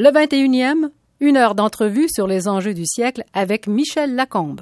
[0.00, 4.60] Le 21e, une heure d'entrevue sur les enjeux du siècle avec Michel Lacombe.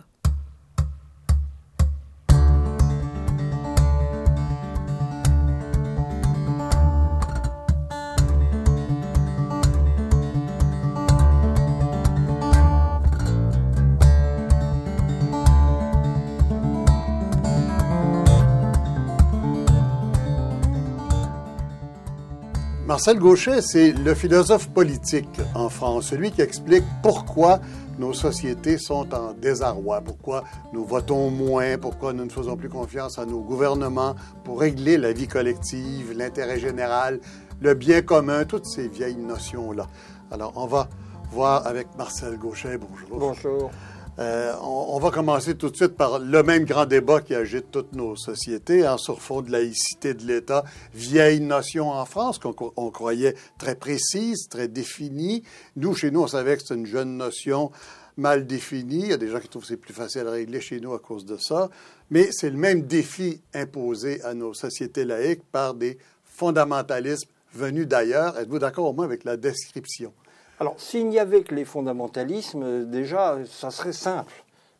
[22.97, 27.61] Marcel Gauchet, c'est le philosophe politique en France, celui qui explique pourquoi
[27.99, 33.19] nos sociétés sont en désarroi, pourquoi nous votons moins, pourquoi nous ne faisons plus confiance
[33.19, 34.15] à nos gouvernements
[34.45, 37.21] pour régler la vie collective, l'intérêt général,
[37.61, 39.89] le bien commun, toutes ces vieilles notions-là.
[40.31, 40.89] Alors, on va
[41.31, 42.79] voir avec Marcel Gauchet.
[42.79, 43.19] Bonjour.
[43.19, 43.71] Bonjour.
[44.19, 47.93] Euh, on, va commencer tout de suite par le même grand débat qui agite toutes
[47.93, 53.75] nos sociétés, en hein, de laïcité de l'État, vieille notion en France qu'on croyait très
[53.75, 55.43] précise, très définie.
[55.77, 57.71] Nous, chez nous, on savait que c'est une jeune notion
[58.17, 59.01] mal définie.
[59.01, 60.95] Il y a des gens qui trouvent que c'est plus facile à régler chez nous
[60.95, 61.69] à cause de ça.
[62.11, 68.39] Mais c'est le même défi imposé à nos sociétés laïques par des fondamentalismes venus d'ailleurs.
[68.39, 70.13] Êtes-vous d'accord au moins avec la description?
[70.59, 74.33] Alors, s'il n'y avait que les fondamentalismes, déjà, ça serait simple.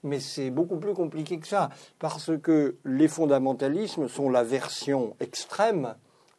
[0.03, 5.95] Mais c'est beaucoup plus compliqué que ça, parce que les fondamentalismes sont la version extrême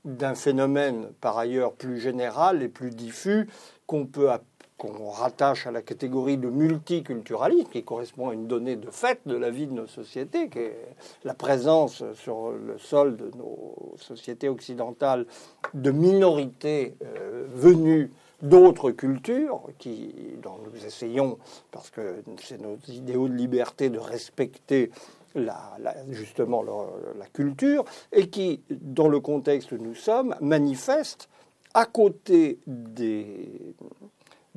[0.06, 3.50] d'un phénomène par ailleurs plus général et plus diffus
[3.86, 4.30] qu'on peut
[4.78, 9.36] qu'on rattache à la catégorie de multiculturalisme, qui correspond à une donnée de fait de
[9.36, 14.50] la vie de nos sociétés, qui est la présence sur le sol de nos sociétés
[14.50, 15.26] occidentales
[15.74, 21.38] de minorités euh, venues d'autres cultures qui, dont nous essayons,
[21.72, 24.92] parce que c'est nos idéaux de liberté, de respecter
[25.36, 25.78] la,
[26.12, 31.30] justement la, culture, et qui, dans le contexte où nous sommes, manifestent
[31.74, 33.76] à côté des,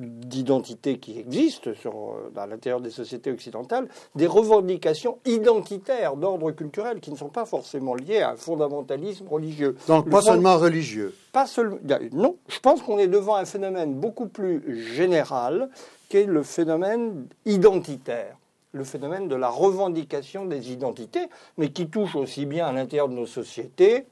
[0.01, 6.99] d'identité qui existent sur, euh, à l'intérieur des sociétés occidentales, des revendications identitaires d'ordre culturel
[6.99, 9.75] qui ne sont pas forcément liées à un fondamentalisme religieux.
[9.87, 11.13] Donc pas seulement religieux.
[11.31, 11.77] Pas seulement.
[12.11, 15.69] Non, je pense qu'on est devant un phénomène beaucoup plus général
[16.09, 18.37] qu'est le phénomène identitaire
[18.73, 23.13] le phénomène de la revendication des identités, mais qui touche aussi bien à l'intérieur de
[23.15, 24.05] nos sociétés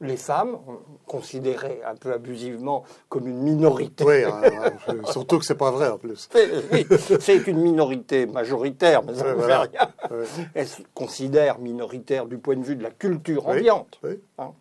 [0.00, 0.58] les femmes,
[1.06, 4.04] considérées un peu abusivement comme une minorité.
[4.04, 4.42] Oui, hein,
[5.10, 6.28] surtout que c'est pas vrai en plus.
[6.72, 6.86] Oui,
[7.20, 9.68] c'est une minorité majoritaire, mais ça ne veut rien.
[10.54, 14.00] Elle se considère minoritaire du point de vue de la culture ambiante.
[14.38, 14.52] Hein.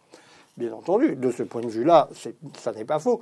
[0.57, 2.09] Bien entendu, de ce point de vue-là,
[2.57, 3.21] ça n'est pas faux.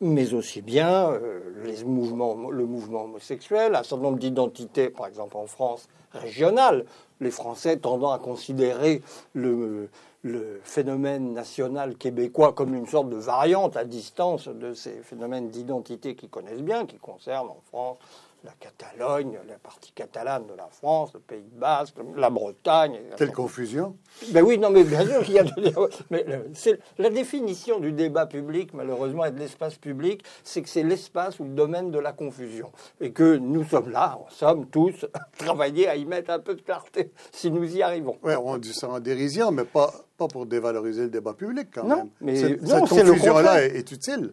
[0.00, 5.36] Mais aussi bien euh, les mouvements, le mouvement homosexuel, un certain nombre d'identités, par exemple
[5.36, 6.84] en France, régionales,
[7.20, 9.02] les Français tendant à considérer
[9.34, 9.88] le,
[10.22, 16.14] le phénomène national québécois comme une sorte de variante à distance de ces phénomènes d'identité
[16.14, 17.98] qu'ils connaissent bien, qui concernent en France
[18.44, 23.00] la Catalogne, la partie catalane de la France, le Pays Basque, la Bretagne.
[23.16, 23.96] Quelle confusion
[24.30, 25.44] Ben oui, non, mais bien sûr qu'il y a.
[26.10, 26.24] mais
[26.54, 31.40] c'est la définition du débat public, malheureusement, et de l'espace public, c'est que c'est l'espace
[31.40, 32.70] ou le domaine de la confusion,
[33.00, 35.04] et que nous sommes là, en somme tous,
[35.38, 38.18] travailler à y mettre un peu de clarté, si nous y arrivons.
[38.22, 41.84] Oui, on dit ça en dérision, mais pas pas pour dévaloriser le débat public, quand
[41.84, 42.08] non, même.
[42.20, 44.32] Mais cette, confusion-là est, utile.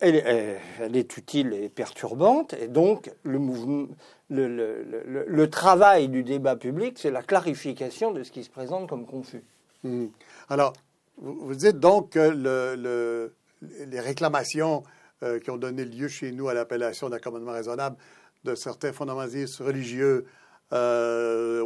[0.00, 3.88] elle, est utile et perturbante, et donc le, mouvement,
[4.28, 9.42] le, travail du débat public, c'est la clarification de ce qui se présente comme confus.
[9.82, 10.08] Hmm.
[10.50, 10.74] Alors,
[11.16, 13.30] vous, dites donc que
[13.62, 14.84] les réclamations
[15.22, 17.96] euh, qui ont donné lieu chez nous à l'appellation d'accommodement raisonnable
[18.44, 20.26] de certains fondamentalistes religieux
[20.72, 21.64] euh,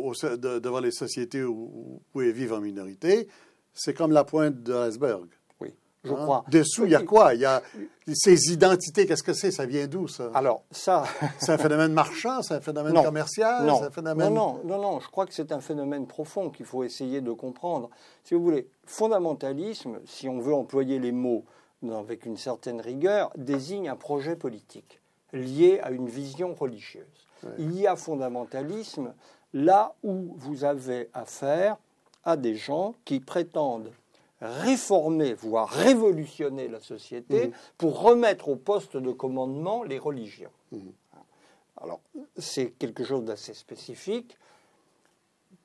[0.61, 3.29] devant les sociétés où, où, ils vivent en minorité,
[3.75, 5.27] c'est comme la pointe de l'iceberg.
[5.61, 5.75] Oui,
[6.05, 6.17] je hein?
[6.17, 6.45] crois.
[6.49, 7.35] Dessous, il y a quoi?
[7.35, 7.63] Il y a
[8.13, 9.07] ces identités.
[9.07, 9.51] Qu'est-ce que c'est?
[9.51, 10.31] Ça vient d'où ça?
[10.35, 11.05] Alors ça,
[11.39, 13.83] c'est un phénomène marchand, c'est un phénomène commercial, non.
[13.83, 14.33] Un phénomène...
[14.33, 15.01] non, non, non, non.
[15.01, 17.91] Je crois que c'est un phénomène profond qu'il faut essayer de comprendre.
[18.25, 21.45] Si vous voulez, fondamentalisme, si on veut employer les mots
[21.91, 25.01] avec une certaine rigueur, désigne un projet politique
[25.33, 27.07] lié à une vision religieuse.
[27.59, 29.13] Il y a fondamentalisme
[29.53, 31.77] là où vous avez affaire
[32.25, 33.91] à des gens qui prétendent
[34.41, 37.53] réformer, voire révolutionner la société mhm.
[37.79, 40.51] pour remettre au poste de commandement les religions.
[40.73, 40.93] Mhm.
[41.81, 42.01] Alors,
[42.37, 44.37] c'est quelque chose d'assez spécifique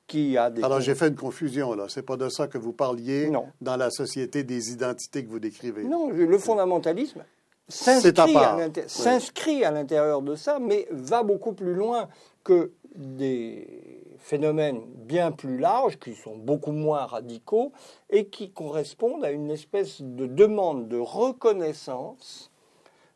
[0.06, 0.64] qui a des...
[0.64, 1.86] Alors, j'ai fait une confusion, là.
[1.88, 3.30] C'est pas de ça que vous parliez
[3.60, 5.84] dans la société des identités que vous décrivez.
[5.84, 7.22] Non, le fondamentalisme
[7.68, 12.08] s'inscrit à l'intérieur de ça, mais va beaucoup plus loin
[12.44, 17.72] que des phénomènes bien plus larges, qui sont beaucoup moins radicaux,
[18.10, 22.50] et qui correspondent à une espèce de demande de reconnaissance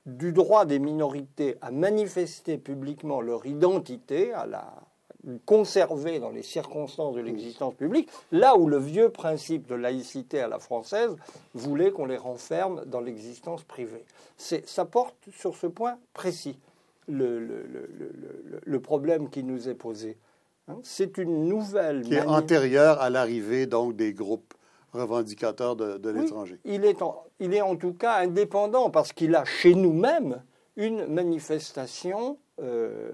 [0.07, 4.75] du droit des minorités à manifester publiquement leur identité, à la
[5.47, 10.49] conserver dans les circonstances de l'existence publique, là où le vieux principe de laïcité à
[10.49, 11.15] la française
[11.55, 14.05] voulait qu'on les renferme dans l'existence privée.
[14.37, 16.59] Ça porte sur ce point précis
[17.09, 20.17] le, le, le, le problème qui nous est posé.
[20.69, 20.79] Hein.
[20.83, 22.03] C'est une nouvelle...
[22.03, 24.55] Qui est antérieure à l'arrivée donc des groupes
[24.93, 26.59] revendicateur de, l'étranger.
[26.65, 30.43] il, est en, il est en tout cas indépendant parce qu'il a chez nous-mêmes
[30.77, 33.11] une manifestation euh,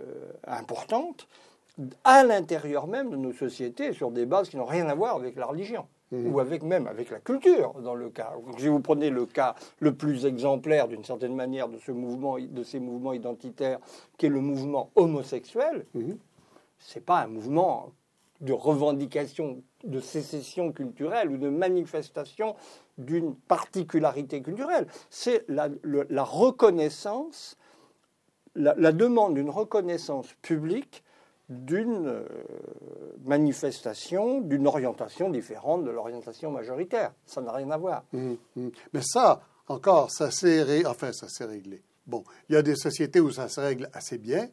[0.47, 1.29] importante
[2.05, 5.37] à l'intérieur même de nos sociétés sur des bases qui n'ont rien à voir avec
[5.37, 5.87] la religion.
[6.11, 6.33] Mhm.
[6.33, 8.33] ou avec même avec la culture dans le cas.
[8.57, 12.63] Si vous prenez le cas le plus exemplaire d'une certaine manière de ce mouvement, de
[12.63, 13.79] ces mouvements identitaires,
[14.17, 16.17] qui est le mouvement homosexuel, mhm.
[16.79, 17.93] c'est pas un mouvement
[18.41, 22.55] de revendication de sécession culturelle ou de manifestation
[22.97, 24.87] d'une particularité culturelle.
[25.11, 25.69] C'est la,
[26.25, 27.57] reconnaissance,
[28.55, 31.03] la, demande d'une reconnaissance publique
[31.49, 32.25] d'une euh,
[33.25, 37.13] manifestation, d'une orientation différente de l'orientation majoritaire.
[37.27, 38.05] Ça n'a rien à voir.
[38.13, 38.69] Mmh, mmh.
[38.93, 41.83] Mais ça, encore, ça s'est enfin, ça s'est réglé.
[42.07, 44.49] Bon, il y a des sociétés où ça se règle assez bien.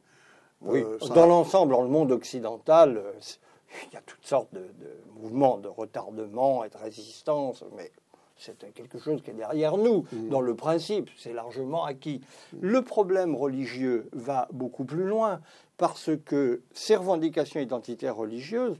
[0.62, 3.12] Oui, euh, dans l'ensemble, dans le monde occidental, euh,
[3.92, 4.66] il y a toutes sortes de,
[5.20, 7.92] mouvements de retardement et de résistance, mais
[8.38, 10.06] c'est quelque chose qui est derrière nous.
[10.12, 10.30] Mmh.
[10.30, 12.22] Dans le principe, c'est largement acquis.
[12.60, 15.40] Le problème religieux va beaucoup plus loin,
[15.78, 18.78] parce que ces revendications identitaires religieuses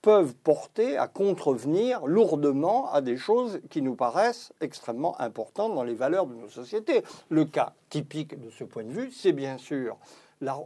[0.00, 5.94] peuvent porter à contrevenir lourdement à des choses qui nous paraissent extrêmement importantes dans les
[5.94, 7.02] valeurs de nos sociétés.
[7.30, 9.96] Le cas typique de ce point de vue, c'est bien sûr
[10.40, 10.58] la,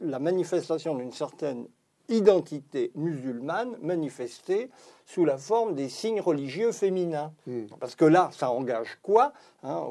[0.00, 1.66] la manifestation d'une certaine
[2.08, 4.70] identité musulmane manifestée
[5.06, 7.32] sous la forme des signes religieux féminins.
[7.46, 7.66] Hmm.
[7.80, 9.86] Parce que là, ça engage quoi hein,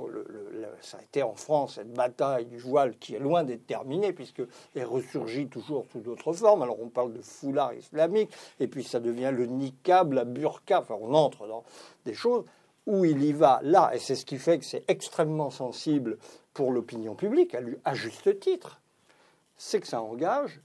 [0.81, 4.85] Ça a été en France cette bataille du voile qui est loin d'être terminée, puisqu'elle
[4.85, 6.61] ressurgit toujours sous d'autres formes.
[6.61, 10.95] Alors on parle de foulard islamique, et puis ça devient le niqab, la burqa, enfin
[10.99, 11.63] on entre dans
[12.05, 12.45] des choses
[12.85, 16.17] où il y va là, et c'est ce qui fait que c'est extrêmement sensible
[16.53, 17.55] pour l'opinion publique,
[17.85, 18.81] à juste titre,
[19.57, 20.59] c'est que ça engage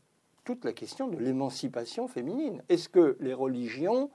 [0.49, 2.63] toute la question de l'émancipation féminine.
[2.71, 4.09] Est-ce que les religions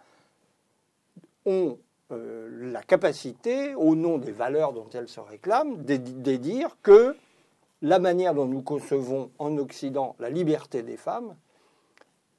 [1.45, 1.77] ont
[2.12, 7.15] euh, la capacité, au nom des valeurs dont elles se réclament, de, dire que
[7.83, 11.35] la manière dont nous concevons en Occident la liberté des femmes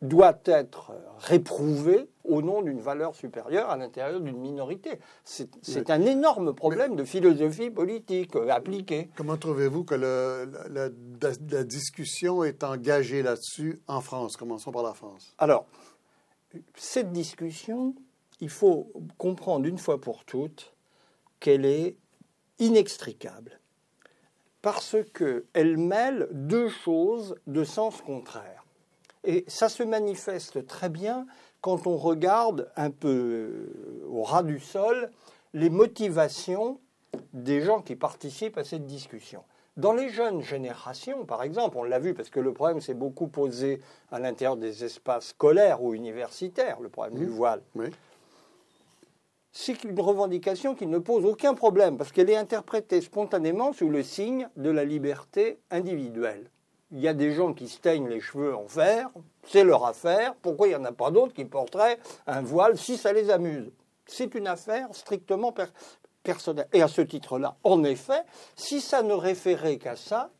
[0.02, 0.90] doit être
[1.20, 4.98] réprouvé au nom d'une valeur supérieure à l'intérieur d'une minorité.
[5.24, 9.10] C'est un énorme problème de philosophie politique euh, appliquée.
[9.16, 14.36] Comment trouvez-vous que la, discussion est engagée là-dessus en France?
[14.36, 15.34] Commençons par la France.
[15.38, 15.66] Alors,
[16.74, 17.94] cette discussion,
[18.40, 20.74] il faut comprendre une fois pour toutes
[21.40, 21.96] qu'elle est
[22.58, 23.60] inextricable
[24.62, 28.64] parce qu'elle mêle deux choses de sens contraire.
[29.24, 31.26] Et ça se manifeste très bien
[31.64, 35.10] quand on regarde un peu euh, au ras du sol
[35.54, 36.78] les motivations
[37.32, 39.42] des gens qui participent à cette discussion.
[39.78, 43.28] Dans les jeunes générations, par exemple, on l'a vu parce que le problème s'est beaucoup
[43.28, 43.80] posé
[44.12, 47.62] à l'intérieur des espaces scolaires ou universitaires, le problème du voile.
[49.50, 54.02] C'est une revendication qui ne pose aucun problème parce qu'elle est interprétée spontanément sous le
[54.02, 56.50] signe de la liberté individuelle
[56.94, 59.10] il y a des gens qui se teignent les cheveux en vert,
[59.48, 60.34] c'est leur affaire.
[60.40, 61.98] Pourquoi il n'y en a pas d'autres qui porteraient
[62.28, 63.72] un voile si ça les amuse?
[64.06, 65.52] C'est une affaire strictement
[66.22, 66.68] personnelle.
[66.72, 68.22] Et à ce titre-là, en effet,
[68.54, 70.30] si ça ne référait qu'à ça,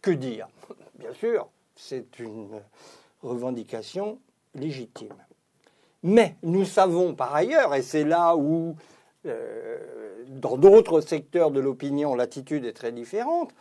[0.00, 0.48] que dire?
[0.94, 2.62] Bien sûr, c'est une
[3.22, 4.18] revendication
[4.54, 5.14] légitime.
[6.02, 8.76] Mais nous savons par ailleurs, et c'est là où,
[9.26, 13.52] euh, dans d'autres secteurs de l'opinion, l'attitude est très différente,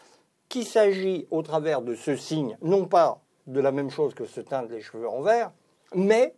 [0.49, 4.41] qu'il s'agit au travers de ce signe, non pas de la même chose que se
[4.41, 5.51] teindre les cheveux en vert,
[5.93, 6.35] mais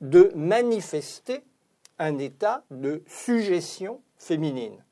[0.00, 1.44] de manifester
[1.98, 4.84] un état de suggestion féminine,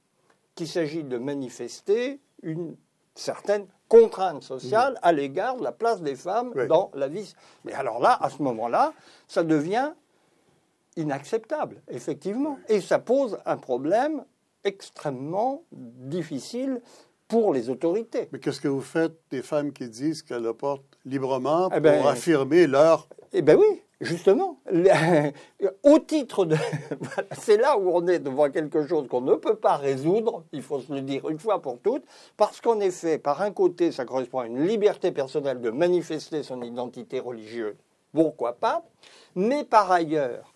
[0.55, 2.77] qu'il s'agit de manifester une
[3.15, 7.35] certaine contrainte sociale à l'égard de la place des femmes dans la vie.
[7.65, 8.93] Mais alors là, à ce moment-là,
[9.27, 9.93] ça devient
[10.97, 12.59] inacceptable, effectivement.
[12.69, 14.25] Et ça pose un problème
[14.63, 16.81] extrêmement difficile
[17.31, 18.29] pour les autorités.
[18.33, 21.81] Mais qu'est-ce que vous faites des femmes qui disent qu'elles le portent librement eh pour
[21.81, 23.09] ben, affirmer leur...
[23.33, 24.59] Eh bien oui, justement.
[25.85, 26.57] Au titre de...
[27.39, 30.81] C'est là où on est devant quelque chose qu'on ne peut pas résoudre, il faut
[30.81, 32.03] se le dire une fois pour toutes,
[32.37, 36.61] parce qu'en effet, par un côté, ça correspond à une liberté personnelle de manifester son
[36.63, 37.77] identité religieuse,
[38.13, 38.85] pourquoi pas,
[39.37, 40.53] mais par ailleurs,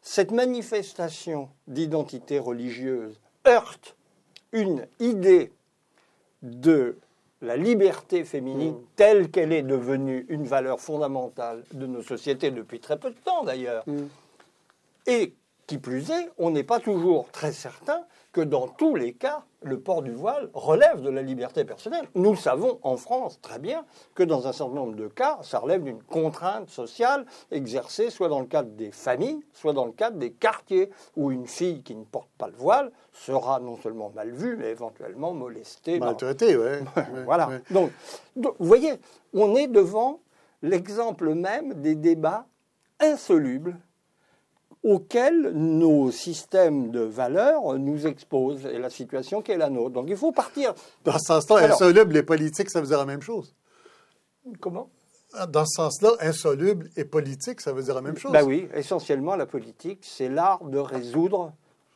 [0.00, 3.94] cette manifestation d'identité religieuse heurte
[4.52, 5.52] une idée
[6.44, 6.98] de
[7.40, 8.86] la liberté féminine Mm.
[8.96, 13.44] telle qu'elle est devenue une valeur fondamentale de nos sociétés depuis très peu de temps
[13.44, 13.82] d'ailleurs.
[13.86, 14.04] Mm.
[15.06, 15.34] Et
[15.66, 18.02] qui plus est, on n'est pas toujours très certain
[18.32, 22.06] que dans tous les cas, le port du voile relève de la liberté personnelle.
[22.14, 25.84] Nous savons en France très bien que dans un certain nombre de cas, ça relève
[25.84, 30.32] d'une contrainte sociale exercée soit dans le cadre des familles, soit dans le cadre des
[30.32, 34.56] quartiers, où une fille qui ne porte pas le voile sera non seulement mal vue,
[34.56, 35.98] mais éventuellement molestée.
[36.00, 36.80] Maltraité, ouais.
[36.96, 37.48] Ouais, Voilà.
[37.48, 37.62] ouais.
[37.70, 37.90] Donc,
[38.36, 38.94] donc, vous voyez,
[39.32, 40.20] on est devant
[40.60, 42.46] l'exemple même des débats
[43.00, 43.76] insolubles
[44.84, 49.94] auxquels nos systèmes de valeurs nous exposent et la situation qui est la nôtre.
[49.94, 50.74] Donc il faut partir.
[51.04, 53.54] Dans ce sens-là, insoluble et politique, ça veut dire la même chose.
[54.60, 54.90] Comment?
[55.48, 58.30] Dans ce sens-là, insoluble et politique, ça veut dire la même chose.
[58.30, 61.52] Ben oui, essentiellement la politique, c'est l'art de résoudre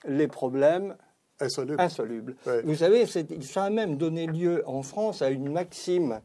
[0.07, 0.97] les problèmes
[1.41, 1.81] Insoluble.
[1.81, 2.37] insolubles.
[2.47, 2.63] Ouais.
[2.63, 6.21] Vous savez, ça a même donné lieu en France à une maxime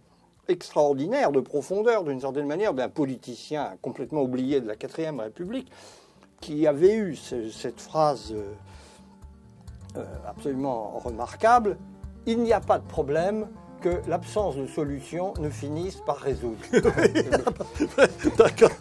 [0.47, 5.71] extraordinaire de profondeur, d'une certaine manière, d'un politicien complètement oublié de la quatrième République,
[6.43, 8.43] qui avait eu ce- cette phrase euh,
[9.97, 11.77] euh, absolument remarquable
[12.25, 13.47] Il n'y a pas de problème
[13.81, 16.57] que l'absence de solution ne finisse par résoudre.
[18.37, 18.71] D'accord.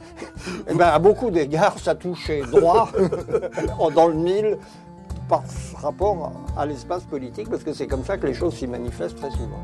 [0.68, 2.88] Eh ben, à beaucoup d'égards, ça touchait droit
[3.94, 4.58] dans le mille
[5.28, 5.42] par
[5.76, 9.30] rapport à l'espace politique, parce que c'est comme ça que les choses s'y manifestent très
[9.30, 9.60] souvent.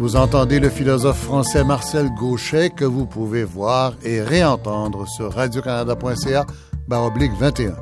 [0.00, 6.46] Vous entendez le philosophe français Marcel Gauchet que vous pouvez voir et réentendre sur radiocanada.ca
[6.88, 7.76] baroblique 21.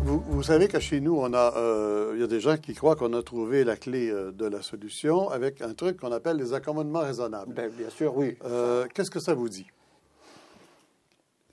[0.00, 2.72] Vous, vous savez que chez nous, on a, euh, il y a des gens qui
[2.72, 6.38] croient qu'on a trouvé la clé euh, de la solution avec un truc qu'on appelle
[6.38, 7.52] les accommodements raisonnables.
[7.52, 8.38] Ben, bien sûr, oui.
[8.46, 9.66] Euh, Qu'est-ce que ça vous dit?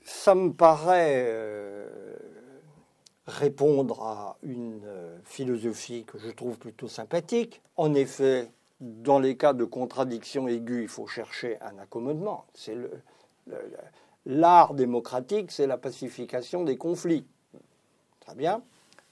[0.02, 1.79] Ça me paraît euh,
[3.30, 7.62] répondre à une euh, philosophie que je trouve plutôt sympathique.
[7.76, 12.44] En effet, dans les cas de contradiction aiguë, il faut chercher un accommodement.
[12.54, 12.76] C'est
[14.26, 17.26] l'art démocratique, c'est la pacification des conflits.
[18.20, 18.62] Très bien.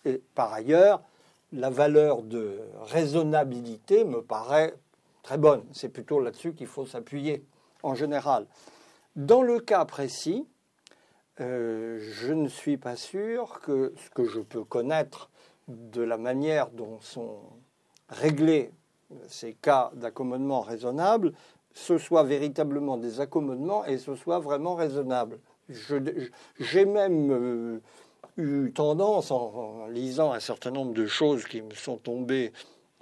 [0.04, 1.02] Et par ailleurs,
[1.52, 4.74] la valeur de raisonnabilité me paraît
[5.22, 5.62] très bonne.
[5.72, 7.44] C'est plutôt là-dessus qu'il faut s'appuyer
[7.82, 8.46] en général.
[9.16, 10.46] Dans le cas précis,
[11.40, 15.30] euh, je ne suis pas sûr que ce que je peux connaître
[15.68, 17.38] de la manière dont sont
[18.08, 18.70] réglés
[19.28, 21.32] ces cas d'accommodement raisonnable,
[21.72, 25.38] ce soit véritablement des accommodements et ce soit vraiment raisonnable.
[25.68, 27.80] J'ai même euh,
[28.36, 32.52] eu tendance, en, en lisant un certain nombre de choses qui me sont tombées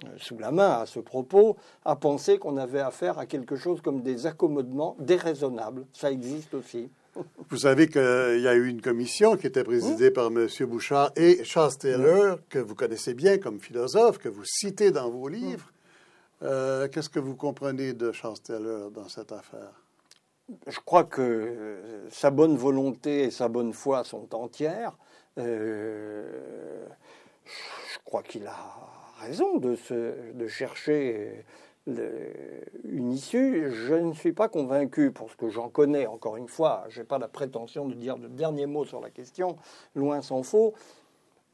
[0.05, 3.81] euh, sous la main à ce propos, à penser qu'on avait affaire à quelque chose
[3.81, 5.87] comme des accommodements déraisonnables.
[5.93, 6.89] Ça existe aussi.
[7.49, 8.01] Vous savez qu'il
[8.41, 10.47] y a eu une commission qui était présidée par M.
[10.61, 15.27] Bouchard et Charles Taylor, que vous connaissez bien comme philosophe, que vous citez dans vos
[15.27, 15.71] livres.
[16.43, 19.71] Euh, Qu'est-ce que vous comprenez de Charles Taylor dans cette affaire?
[20.67, 24.97] Je crois que euh, sa bonne volonté et sa bonne foi sont entières.
[25.37, 26.85] Euh,
[27.45, 28.55] je crois qu'il a
[29.19, 31.45] raison de, se- de chercher
[31.87, 32.31] le-
[32.83, 33.71] une issue.
[33.71, 37.05] Je ne suis pas convaincu, pour ce que j'en connais, encore une fois, je n'ai
[37.07, 39.57] pas la prétention de dire le dernier mot sur la question,
[39.95, 40.73] loin s'en faut.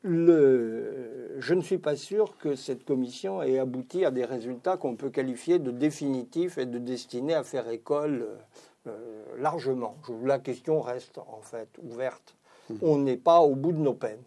[0.06, 4.96] Le- je ne suis pas sûr que cette commission ait abouti à des résultats qu'on
[4.98, 8.28] peut qualifier de définitifs et de destinés à faire école
[8.88, 9.96] euh, largement.
[10.26, 12.36] La question reste en fait ouverte.
[12.82, 14.20] On n'est pas au bout de nos peines.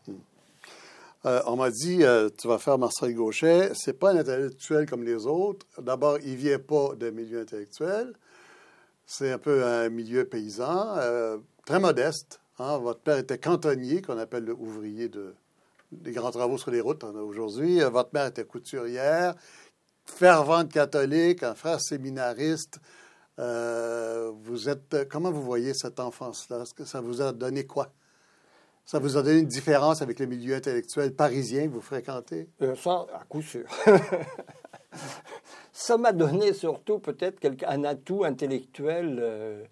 [1.27, 5.03] Euh, on m'a dit, euh, tu vas faire Marcel Gauchet, c'est pas un intellectuel comme
[5.03, 5.67] les autres.
[5.81, 8.13] D'abord, il vient pas d'un milieu intellectuel.
[9.07, 12.41] C'est un peu un milieu paysan, euh, très modeste.
[12.59, 12.79] hein.
[12.79, 15.35] Votre père était cantonnier, qu'on appelle le ouvrier de,
[15.91, 17.81] des grands travaux sur les routes aujourd'hui.
[17.81, 19.35] Votre mère était couturière,
[20.05, 22.79] fervente catholique, un frère séminariste.
[23.39, 26.63] Vous êtes, comment vous voyez cette enfance-là?
[26.63, 27.93] Est-ce que ça vous a donné quoi?
[28.87, 32.49] Ça vous a donné une différence avec le milieu intellectuel parisien que vous fréquentez?
[32.63, 33.67] Euh, ça, à coup sûr.
[35.73, 39.65] ça m'a donné surtout peut-être un atout intellectuel euh,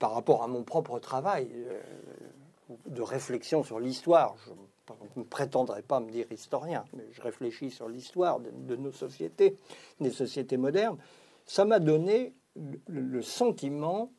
[0.00, 1.80] par rapport à mon propre travail euh,
[2.86, 4.34] de réflexion sur l'histoire.
[4.44, 9.56] Je ne prétendrai pas me dire historien, mais je réfléchis sur l'histoire de, nos sociétés,
[10.00, 10.98] des sociétés modernes.
[11.46, 12.34] Ça m'a donné
[12.88, 14.10] le sentiment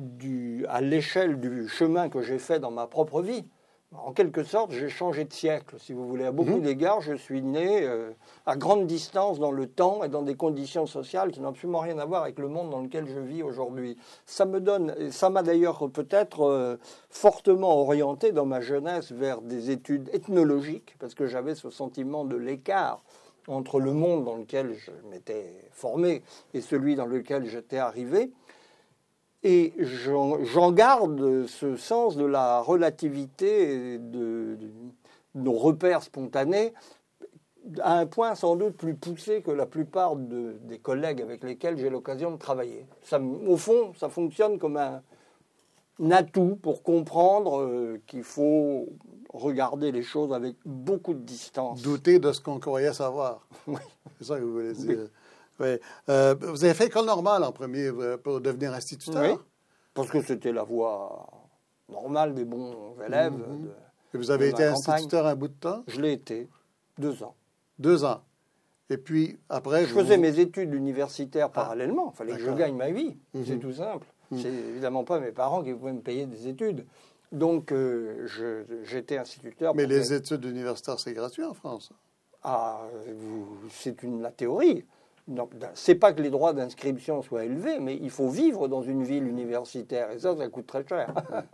[0.00, 3.44] du, à l'échelle du chemin que j'ai fait dans ma propre vie,
[3.92, 6.24] En quelque sorte, j'ai changé de siècle, si vous voulez.
[6.24, 6.62] À beaucoup Mhm.
[6.62, 8.12] d'égards, je suis né euh,
[8.46, 11.98] à grande distance dans le temps et dans des conditions sociales qui n'ont absolument rien
[11.98, 13.96] à voir avec le monde dans lequel je vis aujourd'hui.
[14.26, 16.76] Ça me donne, et ça m'a d'ailleurs peut-être euh,
[17.08, 22.36] fortement orienté dans ma jeunesse vers des études ethnologiques, parce que j'avais ce sentiment de
[22.36, 23.02] l'écart
[23.48, 26.22] entre le monde dans lequel je m'étais formé
[26.54, 28.30] et celui dans lequel j'étais arrivé.
[29.42, 34.68] Et j'en garde ce sens de la relativité et de, de
[35.34, 36.74] nos repères spontanés
[37.82, 41.78] à un point sans doute plus poussé que la plupart de- des collègues avec lesquels
[41.78, 42.86] j'ai l'occasion de travailler.
[43.02, 45.02] Ça, au fond, ça fonctionne comme un,
[46.02, 48.88] un atout pour comprendre euh, qu'il faut
[49.32, 51.80] regarder les choses avec beaucoup de distance.
[51.82, 53.46] Douter de ce qu'on croyait savoir.
[54.18, 54.98] C'est ça que vous voulez dire.
[55.00, 55.08] Oui.
[55.60, 59.22] Euh, vous avez fait école normale en premier euh, pour devenir instituteur?
[59.22, 59.38] Oui.
[59.94, 61.28] Parce que c'était la voie
[61.88, 63.32] normale des bons élèves.
[63.32, 63.64] Mhm.
[63.64, 63.70] de-
[64.14, 66.48] Et vous avez été instituteur un bout de temps, Je l'ai été,
[66.98, 67.34] deux ans.
[67.78, 68.22] deux ans.
[68.88, 72.12] Et puis après, Je vous- faisais mes études universitaires parallèlement.
[72.14, 73.16] Il fallait que je gagne ma vie.
[73.34, 73.44] Mhm.
[73.46, 74.06] C'est tout simple.
[74.32, 74.38] Mhm.
[74.40, 76.84] C'est évidemment pas mes parents qui pouvaient me payer des études.
[77.30, 78.26] Donc, euh,
[78.84, 79.74] j'étais instituteur.
[79.76, 81.92] Mais les études universitaires, c'est gratuit en France.
[82.42, 82.80] Ah,
[83.70, 84.84] c'est une la théorie.
[85.74, 89.26] C'est pas que les droits d'inscription soient élevés, mais il faut vivre dans une ville
[89.26, 91.12] universitaire et ça, ça coûte très cher.
[91.30, 91.44] Alors,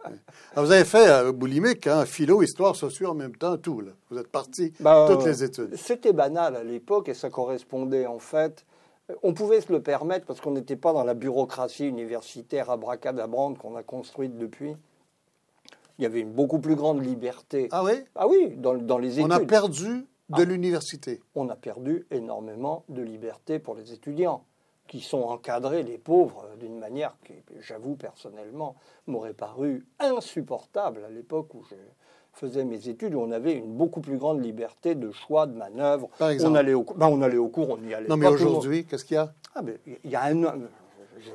[0.67, 3.81] vous avez fait euh, boulimique, hein, philo, histoire, sociaux en même temps, tout.
[3.81, 3.93] Là.
[4.11, 5.77] Vous êtes parti Bah, toutes euh, les études.
[5.77, 8.65] C'était banal à l'époque et ça correspondait en fait.
[9.23, 13.77] On pouvait se le permettre parce qu'on n'était pas dans la bureaucratie universitaire abracadabrante qu'on
[13.77, 14.75] a construite depuis.
[15.99, 17.69] Il y avait une beaucoup plus grande liberté.
[17.71, 17.93] Ah oui?
[18.15, 19.31] Ah oui, dans, dans les études.
[19.31, 20.45] On a perdu de Ah.
[20.45, 21.21] l'université.
[21.35, 24.45] on a perdu énormément de liberté pour les étudiants,
[24.89, 28.77] qui sont encadrés, les pauvres, d'une manière qui, j'avoue personnellement,
[29.09, 31.75] m'aurait paru insupportable à l'époque où je
[32.33, 36.09] faisais mes études, où on avait une beaucoup plus grande liberté de choix, de manœuvre.
[36.19, 36.53] Par exemple.
[36.53, 38.09] On allait au, cou- ben, on allait au cours, on y allait.
[38.09, 39.33] Non, mais aujourd'hui, qu'est-ce qu'il y a?
[39.55, 40.43] Ah, mais il y a un,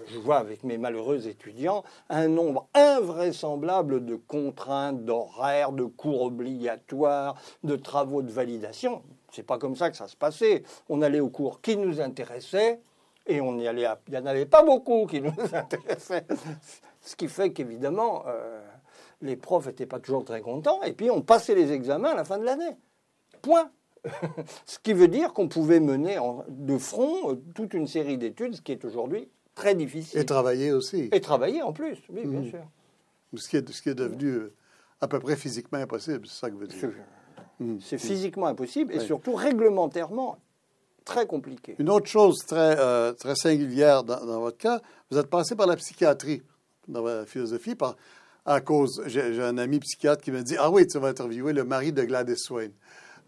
[0.07, 7.35] je, vois avec mes malheureux étudiants un nombre invraisemblable de contraintes, d'horaires, de cours obligatoires,
[7.63, 9.01] de travaux de validation.
[9.31, 10.63] C'est pas comme ça que ça se passait.
[10.89, 12.81] On allait aux cours qui nous intéressaient
[13.27, 13.87] et on y allait.
[14.07, 16.25] Il n'y en avait pas beaucoup qui nous intéressaient.
[17.01, 18.61] Ce qui fait qu'évidemment, euh,
[19.21, 20.81] les profs n'étaient pas toujours très contents.
[20.83, 22.75] Et puis on passait les examens à la fin de l'année.
[23.41, 23.71] Point.
[24.65, 28.55] ce qui veut dire qu'on pouvait mener en- de front euh, toute une série d'études,
[28.55, 30.19] ce qui est aujourd'hui très difficile.
[30.19, 31.09] Et travailler aussi.
[31.11, 32.49] Et travailler en plus, oui, bien Mhm.
[32.49, 32.65] sûr.
[33.35, 34.53] Ce qui est, ce qui est devenu euh,
[34.99, 36.79] à peu près physiquement impossible, c'est ça que vous dites.
[36.79, 37.79] C'est Mhm.
[37.81, 39.05] c'est physiquement impossible et Oui.
[39.05, 40.37] surtout réglementairement
[41.05, 41.75] très compliqué.
[41.79, 45.67] Une autre chose très, euh, très singulière dans, dans votre cas, vous êtes passé par
[45.67, 46.41] la psychiatrie
[46.87, 47.95] dans votre philosophie par,
[48.45, 51.63] à cause, j'ai un ami psychiatre qui me dit, ah oui, tu vas interviewer le
[51.63, 52.69] mari de Gladys Swain.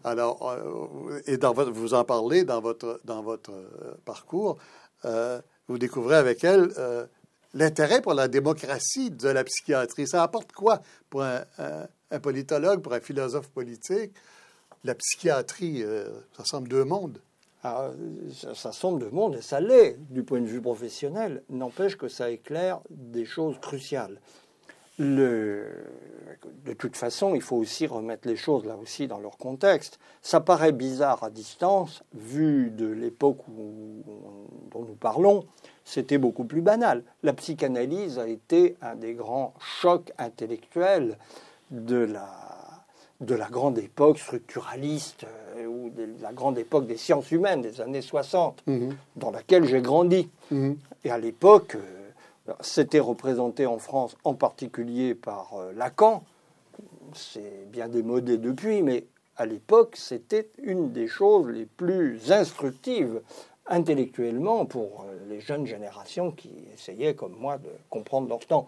[0.02, 4.58] Alors, euh, et dans votre, vous en parlez dans votre, dans votre euh, parcours,
[5.68, 7.06] vous découvrez avec elle euh,
[7.54, 10.06] l'intérêt pour la démocratie de la psychiatrie.
[10.06, 14.12] Ça apporte quoi pour un, politologue, pour un philosophe politique?
[14.84, 17.18] La psychiatrie, euh, ça semble deux mondes.
[17.62, 17.94] Alors,
[18.54, 22.30] ça, semble de monde, et ça l'est du point de vue professionnel, n'empêche que ça
[22.30, 24.20] éclaire des choses cruciales.
[24.98, 25.66] Le-
[26.66, 29.98] de toute façon, il faut aussi remettre les choses là aussi dans leur contexte.
[30.22, 35.44] Ça paraît bizarre à distance, vu de l'époque dont nous parlons,
[35.84, 37.02] c'était beaucoup plus banal.
[37.22, 41.18] La psychanalyse a été un des grands chocs intellectuels
[41.70, 42.28] de la,
[43.20, 45.26] de la grande époque structuraliste
[45.56, 48.62] euh, ou de la grande époque des sciences humaines des années 60,
[49.16, 50.28] dans laquelle j'ai grandi.
[50.50, 50.76] Mhm.
[51.04, 52.03] Et à l'époque, euh,
[52.60, 56.22] c'était représenté en France en particulier par euh, Lacan.
[57.14, 63.20] C'est bien démodé depuis, mais à l'époque, c'était une des choses les plus instructives
[63.66, 68.66] intellectuellement pour euh, les jeunes générations qui essayaient, comme moi, de comprendre leur temps.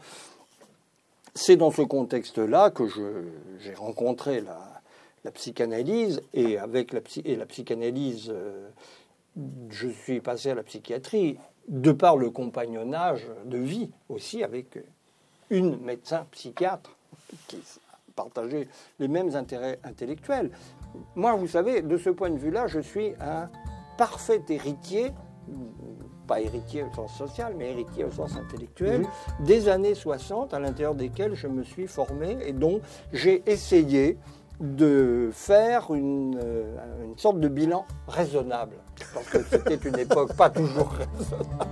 [1.35, 2.85] C'est dans ce contexte-là que
[3.61, 4.73] j'ai rencontré la,
[5.35, 8.69] psychanalyse et avec la psychanalyse, euh,
[9.71, 11.37] je suis passé à la psychiatrie
[11.69, 14.79] de par le compagnonnage de vie aussi avec
[15.51, 16.97] une médecin psychiatre
[17.49, 17.59] qui
[18.15, 20.51] partageait les mêmes intérêts intellectuels.
[21.15, 23.51] Moi, vous savez, de ce point de vue-là, je suis un
[23.99, 25.13] parfait héritier,
[26.27, 29.07] pas héritier au sens social, mais héritier au sens intellectuel,
[29.41, 32.81] des années 60 à l'intérieur desquelles je me suis formé et dont
[33.13, 34.19] j'ai essayé
[34.61, 38.77] de faire une, euh, une sorte de bilan raisonnable.
[39.13, 41.71] Parce que c'était une époque pas toujours raisonnable.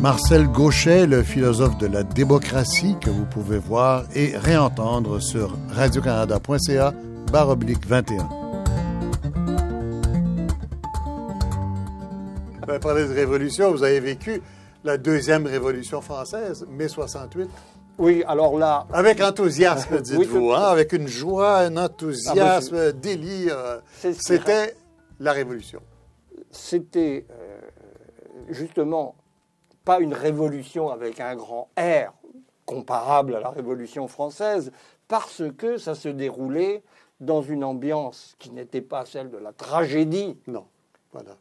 [0.00, 6.92] Marcel Gauchet, le philosophe de la démocratie que vous pouvez voir et réentendre sur radiocanada.ca
[7.32, 8.28] oblique 21.
[12.66, 14.42] Vous parler de révolution, vous avez vécu
[14.84, 17.48] la deuxième révolution française, mai 68.
[18.02, 18.88] Oui, alors là...
[18.92, 23.80] Avec enthousiasme, dites-vous, hein, avec une joie, un enthousiasme, un délire.
[23.94, 24.74] C'était
[25.20, 25.80] la révolution.
[26.50, 27.60] C'était euh,
[28.48, 29.14] justement
[29.84, 32.12] pas une révolution avec un grand R
[32.66, 34.72] comparable à la Révolution française,
[35.06, 36.82] parce que ça se déroulait
[37.20, 40.36] dans une ambiance qui n'était pas celle de la tragédie.
[40.48, 40.66] Non,
[41.12, 41.36] voilà.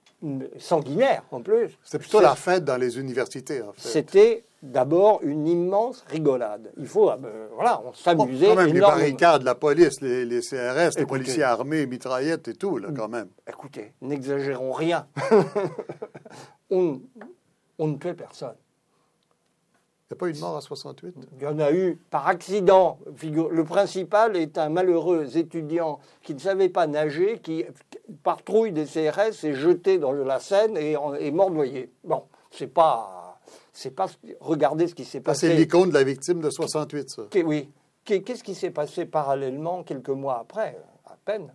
[0.60, 1.78] Sanguinaire, en plus.
[1.84, 3.90] C'était plutôt la fête dans les universités, en fait.
[3.90, 6.72] C'était d'abord une immense rigolade.
[6.78, 8.48] Il faut, euh, voilà, on s'amusait.
[8.48, 12.90] quand même, les barricades, la police, les, CRS, les policiers armés, mitraillettes et tout, là,
[12.96, 13.30] quand même.
[13.48, 15.08] Écoutez, n'exagérons rien.
[16.70, 17.02] on,
[17.80, 18.56] on ne tuait personne.
[20.12, 22.28] Il n'y a pas eu de mort à 68 Il y en a eu par
[22.28, 23.00] accident.
[23.24, 27.64] Le principal est un malheureux étudiant qui ne savait pas nager, qui,
[28.24, 31.92] par trouille des CRS, est jeté dans la Seine et est mort noyé.
[32.04, 33.40] Bon, c'est pas.
[33.74, 34.08] C'est pas.
[34.40, 35.48] Regardez ce qui s'est passé.
[35.48, 37.24] C'est l'icône de la victime de 68, ça.
[37.46, 37.70] Oui.
[38.04, 41.54] Qu'est-ce qui s'est passé parallèlement quelques mois après, à peine,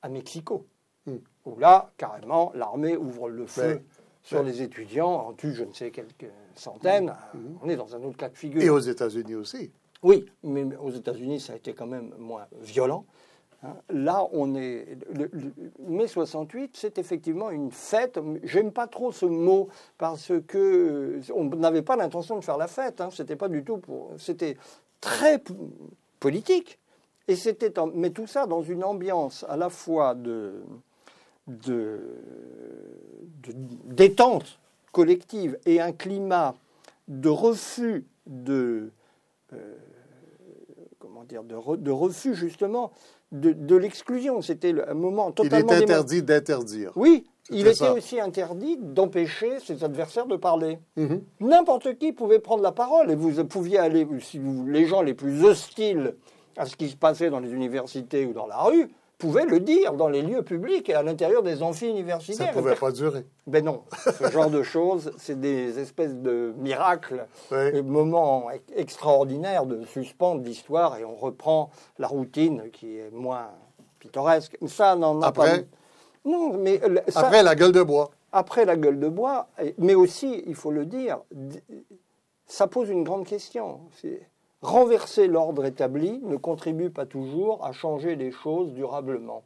[0.00, 0.66] à Mexico?
[1.06, 1.16] Hmm.
[1.44, 3.82] Où là, carrément, l'armée ouvre le feu.
[4.22, 7.14] Sur les étudiants, en tue je ne sais quelques centaines.
[7.34, 7.58] Mhm.
[7.62, 8.62] On est dans un autre cas de figure.
[8.62, 9.72] Et aux États-Unis aussi.
[10.02, 13.04] Oui, mais aux États-Unis, ça a été quand même moins violent.
[13.62, 13.76] Hein.
[13.90, 14.98] Là, on est.
[15.14, 15.30] Le,
[15.86, 18.18] mai 68, c'est effectivement une fête.
[18.42, 19.68] J'aime pas trop ce mot
[19.98, 23.00] parce que euh, on n'avait pas l'intention de faire la fête.
[23.00, 23.10] Hein.
[23.12, 24.12] C'était pas du tout pour.
[24.18, 24.56] C'était
[25.00, 25.42] très
[26.18, 26.78] politique.
[27.28, 27.72] Et c'était.
[27.94, 30.62] Mais tout ça dans une ambiance à la fois de
[33.86, 34.58] détente
[34.92, 36.54] collective et un climat
[37.08, 38.90] de refus de
[39.52, 39.76] euh,
[40.98, 42.92] comment dire de, refus justement
[43.32, 44.42] de, l'exclusion.
[44.42, 45.72] C'était un moment totalement.
[45.72, 46.92] Il est interdit d'interdire.
[46.96, 50.78] Oui, il était aussi interdit d'empêcher ses adversaires de parler.
[50.96, 51.22] Mhm.
[51.40, 55.14] N'importe qui pouvait prendre la parole et vous pouviez aller, si vous, les gens les
[55.14, 56.14] plus hostiles
[56.56, 58.88] à ce qui se passait dans les universités ou dans la rue,
[59.20, 62.46] pouvait le dire dans les lieux publics et à l'intérieur des amphis universitaires.
[62.46, 63.24] Ça ne pouvait pas durer.
[63.46, 63.82] Ben non,
[64.18, 70.96] ce genre de choses, c'est des espèces de miracles, des moments extraordinaires de suspendre l'histoire
[70.96, 73.50] et on reprend la routine qui est moins
[74.00, 74.56] pittoresque.
[74.66, 75.66] Ça n'en a Après, pas.
[76.24, 76.80] Non, mais
[77.14, 78.10] après la gueule de bois.
[78.32, 81.18] Après la gueule de bois, mais aussi, il faut le dire,
[82.46, 83.80] ça pose une grande question.
[84.00, 84.22] C'est
[84.62, 89.42] renverser l'ordre établi ne contribue pas toujours à changer les choses durablement.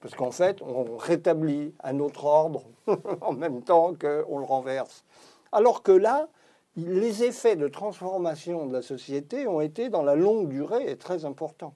[0.00, 2.64] Parce qu'en fait, on rétablit un autre ordre
[3.20, 5.04] en même temps qu'on le renverse.
[5.52, 6.28] Alors que là,
[6.76, 11.24] les effets de transformation de la société ont été dans la longue durée et très
[11.24, 11.74] importants.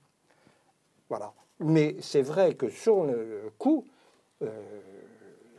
[1.08, 1.32] Voilà.
[1.58, 3.84] Mais c'est vrai que sur le coup,
[4.42, 4.48] euh,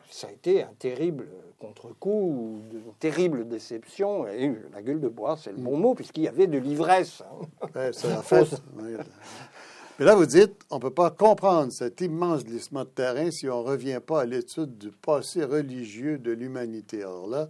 [0.10, 1.28] ça a été un terrible
[1.62, 4.28] contre-coup, une terrible déception.
[4.28, 7.22] Et la gueule de bois, c'est le bon mot, puisqu'il y avait de l'ivresse.
[7.22, 7.92] Hein.
[7.94, 8.62] c'est la fête.
[10.00, 13.48] Mais là, vous dites, on ne peut pas comprendre cet immense glissement de terrain si
[13.48, 17.02] on ne revient pas à l'étude du passé religieux de l'humanité.
[17.02, 17.50] Alors là,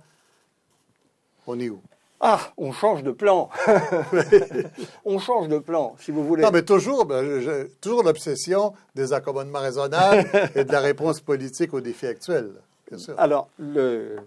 [1.48, 1.82] on est où?
[2.20, 3.50] Ah, on change de plan.
[5.06, 6.44] on change de plan, si vous voulez.
[6.44, 11.82] Non, mais toujours, ben, toujours l'obsession des accommodements raisonnables et de la réponse politique aux
[11.82, 12.52] défis actuels.
[13.18, 14.18] Alors, le,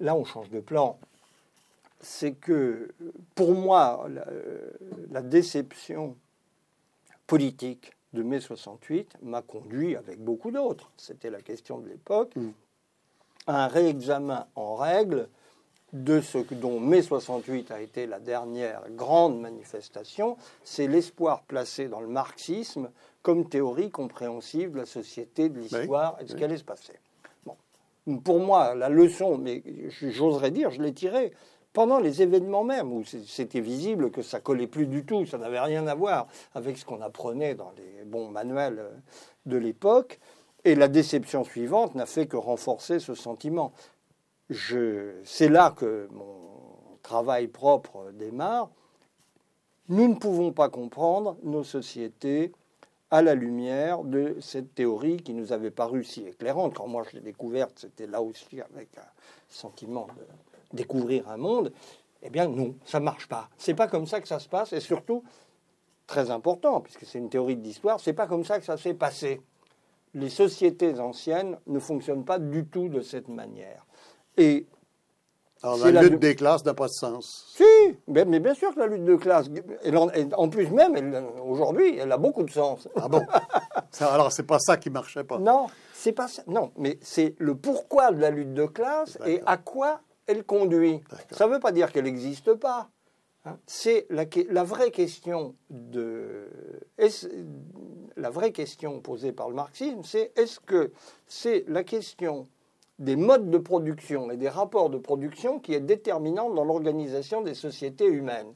[0.00, 0.98] là, on change de plan.
[2.00, 2.88] C'est que,
[3.34, 4.08] pour moi,
[5.10, 6.16] la, déception
[7.26, 12.50] politique de mai 68 m'a conduit, avec beaucoup d'autres, c'était la question de l'époque, mm.
[13.46, 15.28] à un réexamen en règle
[15.92, 22.00] de ce dont mai 68 a été la dernière grande manifestation, c'est l'espoir placé dans
[22.00, 22.90] le marxisme
[23.22, 26.94] comme théorie compréhensive de la société, de l'histoire et de ce qui allait se passer.
[27.46, 27.56] Bon.
[28.24, 31.32] Pour moi, la leçon, mais j'oserais dire, je l'ai tirée
[31.72, 35.60] pendant les événements même, où c'était visible que ça collait plus du tout, ça n'avait
[35.60, 38.90] rien à voir avec ce qu'on apprenait dans les bons manuels euh,
[39.46, 40.20] de l'époque.
[40.64, 43.72] Et la déception suivante n'a fait que renforcer ce sentiment
[45.24, 48.70] c'est là que mon travail propre démarre.
[49.88, 52.52] Nous ne pouvons pas comprendre nos sociétés
[53.12, 56.74] à la lumière de cette théorie qui nous avait paru si éclairante.
[56.74, 59.10] Quand moi je l'ai découverte, c'était là aussi avec un
[59.50, 61.74] sentiment de découvrir un monde.
[62.22, 63.50] Eh bien non, ça ne marche pas.
[63.58, 65.22] C'est pas comme ça que ça se passe, et surtout,
[66.06, 68.94] très important, puisque c'est une théorie de l'histoire, c'est pas comme ça que ça s'est
[68.94, 69.42] passé.
[70.14, 73.84] Les sociétés anciennes ne fonctionnent pas du tout de cette manière.
[74.38, 74.66] Et
[75.62, 77.52] Alors, la, la lutte lu- des classes n'a pas de sens.
[77.56, 77.64] si,
[78.08, 79.46] mais, mais bien sûr que la lutte de classe,
[79.84, 80.96] elle en, elle- en plus même,
[81.44, 82.88] aujourd'hui, elle a beaucoup de sens.
[82.96, 83.24] Ah bon?
[83.92, 85.38] Ça- alors, c'est pas ça qui marchait pas.
[85.38, 86.42] Non, c'est pas ça.
[86.46, 91.00] Non, mais c'est le pourquoi de la lutte de classe et à quoi elle conduit.
[91.30, 92.88] Ça ne veut pas dire qu'elle n'existe pas.
[93.44, 93.56] hein.
[93.66, 96.48] C'est la, que- la vraie question de
[98.16, 100.92] la vraie question posée par le marxisme, c'est est-ce que
[101.26, 102.46] c'est la question
[102.98, 107.54] des modes de production et des rapports de production qui est déterminante dans l'organisation des
[107.54, 108.52] sociétés humaines.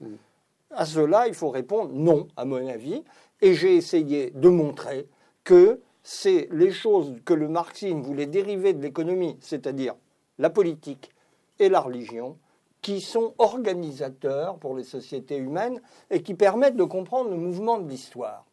[0.71, 3.03] À cela, il faut répondre non, à mon avis,
[3.41, 5.09] et j'ai essayé de montrer
[5.45, 9.95] que c'est les choses que le marxisme voulait dériver de l'économie, c'est-à-dire
[10.39, 11.11] la politique
[11.59, 12.37] et la religion,
[12.83, 17.89] qui sont organisateurs pour les sociétés humaines et qui permettent de comprendre le mouvement de
[17.89, 18.45] l'histoire.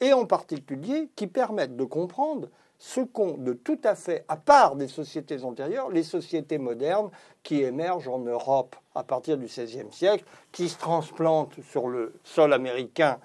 [0.00, 2.48] Et en particulier, qui permettent de comprendre
[2.84, 7.10] ce qu'ont de tout à fait, à part des sociétés antérieures, les sociétés modernes
[7.44, 12.52] qui émergent en Europe à partir du XVIe siècle, qui se transplantent sur le sol
[12.52, 13.20] américain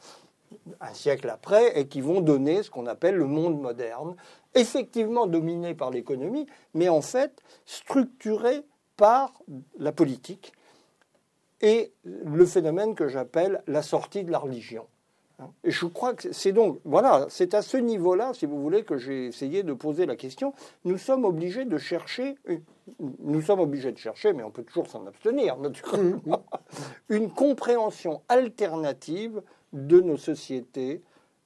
[0.79, 4.15] un siècle après et qui vont donner ce qu'on appelle le monde moderne,
[4.53, 8.61] effectivement dominé par l'économie, mais en fait structuré
[8.95, 9.41] par
[9.79, 10.53] la politique
[11.61, 14.85] et le phénomène que j'appelle la sortie de la religion.
[15.63, 18.97] Et je crois que c'est donc, voilà, c'est à ce niveau-là, si vous voulez, que
[18.97, 20.53] j'ai essayé de poser la question.
[20.83, 22.35] Nous sommes obligés de chercher,
[23.19, 26.43] nous sommes obligés de chercher, mais on peut toujours s'en abstenir, naturellement,
[27.09, 31.03] une compréhension alternative de nos sociétés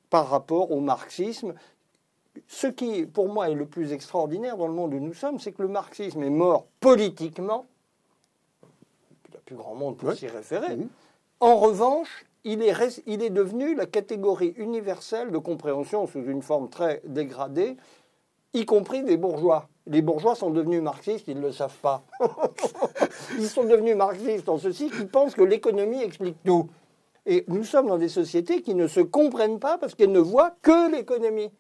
[0.10, 1.54] par rapport au marxisme.
[2.48, 5.52] Ce qui, pour moi, est le plus extraordinaire dans le monde où nous sommes, c'est
[5.52, 7.66] que le marxisme est mort politiquement.
[9.28, 10.78] Il n'y a plus grand monde pour s'y référer.
[10.78, 10.88] Mhm.
[11.42, 17.78] En revanche, il est, devenu la catégorie universelle de compréhension sous une forme très dégradée,
[18.54, 19.70] y compris des bourgeois.
[19.88, 22.04] Les bourgeois sont devenus marxistes, ils ne le savent pas.
[23.38, 26.70] ils sont devenus marxistes en ceci qu'ils pensent que l'économie explique tout.
[27.26, 30.56] Et nous sommes dans des sociétés qui ne se comprennent pas parce qu'elles ne voient
[30.62, 31.52] que l'économie.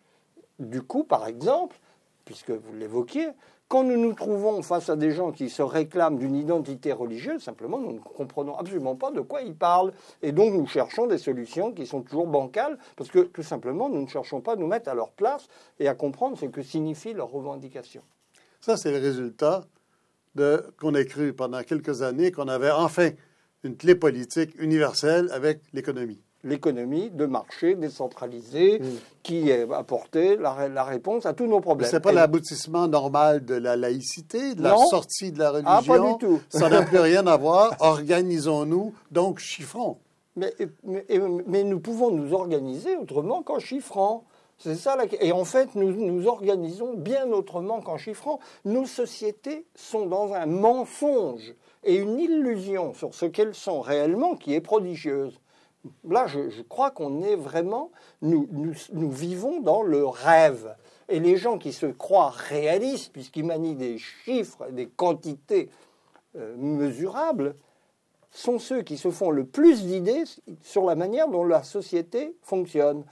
[0.59, 1.77] Du coup, par exemple,
[2.25, 3.29] puisque vous l'évoquiez,
[3.71, 7.79] quand nous nous trouvons face à des gens qui se réclament d'une identité religieuse, simplement,
[7.79, 9.93] nous ne comprenons absolument pas de quoi ils parlent.
[10.21, 14.01] Et donc, nous cherchons des solutions qui sont toujours bancales, parce que, tout simplement, nous
[14.01, 15.47] ne cherchons pas à nous mettre à leur place
[15.79, 18.03] et à comprendre ce que signifient leurs revendications.
[18.59, 19.63] Ça, c'est le résultat
[20.77, 23.11] qu'on a cru pendant quelques années qu'on avait enfin
[23.63, 26.21] une clé politique universelle avec l'économie.
[26.43, 28.81] L'économie de marché décentralisée
[29.21, 31.89] qui apportait la, la réponse à tous nos problèmes.
[31.89, 34.87] c'est pas l'aboutissement normal de la laïcité, de la Non.
[34.87, 35.69] sortie de la religion.
[35.71, 36.41] Ah, pas du tout.
[36.49, 37.75] Ça n'a plus rien à voir.
[37.79, 39.97] Organisons-nous, donc chiffrons.
[40.35, 40.53] Mais,
[41.45, 44.23] mais nous pouvons nous organiser autrement qu'en chiffrant.
[44.57, 45.05] C'est ça la...
[45.23, 48.39] Et en fait, nous nous organisons bien autrement qu'en chiffrant.
[48.65, 54.53] Nos sociétés sont dans un mensonge et une illusion sur ce qu'elles sont réellement qui
[54.53, 55.39] est prodigieuse.
[56.07, 57.91] Là, je, crois qu'on est vraiment...
[58.21, 60.75] Nous, nous, nous vivons dans le rêve.
[61.09, 65.69] Et les gens qui se croient réalistes, puisqu'ils manient des chiffres, des quantités
[66.37, 67.55] euh, mesurables,
[68.31, 70.23] sont ceux qui se font le plus d'idées
[70.61, 73.03] sur la manière dont la société fonctionne.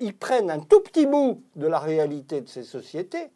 [0.00, 3.30] Ils prennent un tout petit bout de la réalité de ces sociétés.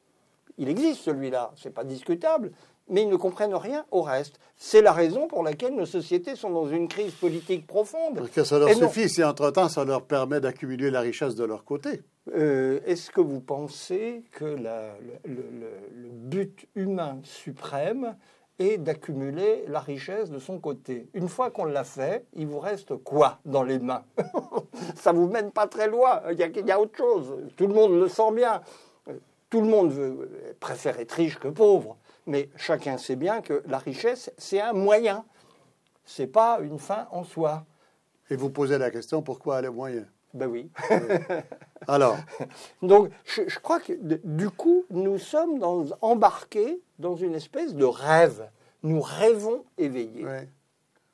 [0.57, 2.53] Il existe celui-là, c'est pas discutable,
[2.89, 4.39] mais ils ne comprennent rien au reste.
[4.57, 8.17] C'est la raison pour laquelle nos sociétés sont dans une crise politique profonde.
[8.17, 8.89] Parce que ça leur Et non.
[8.89, 12.03] suffit si, entre-temps, ça leur permet d'accumuler la richesse de leur côté.
[12.35, 18.17] Euh, Est-ce que vous pensez que la- le, le- le but humain suprême
[18.59, 21.07] est d'accumuler la richesse de son côté?
[21.15, 24.03] Une fois qu'on l'a fait, il vous reste quoi dans les mains?
[24.97, 26.21] Ça vous mène pas très loin.
[26.33, 27.35] Il y, a, il y a autre chose.
[27.57, 28.61] Tout le monde le sent bien.
[29.51, 30.29] Tout le monde veut,
[30.61, 31.97] préfère être riche que pauvre.
[32.29, 35.25] Mais chacun sait bien que la richesse, c'est un moyen.
[36.05, 37.65] C'est pas une fin en soi.
[38.31, 40.05] Et vous posez la question, pourquoi aller moyen?
[40.35, 40.71] Ben oui.
[41.87, 42.19] Alors,
[42.83, 47.85] Donc, je, je crois que du coup, nous sommes dans- embarqués dans une espèce de
[47.87, 48.49] rêve.
[48.83, 50.25] Nous rêvons éveillés.
[50.25, 50.49] ouais.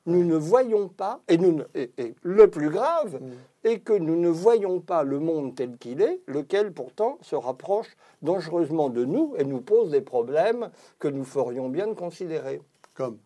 [0.07, 3.19] Nous ne voyons pas, et, nous ne- et- et le plus grave
[3.63, 7.87] est que nous ne voyons pas le monde tel qu'il est, lequel pourtant se rapproche
[8.21, 12.61] dangereusement de nous et nous pose des problèmes que nous ferions bien de considérer.
[12.93, 13.17] comme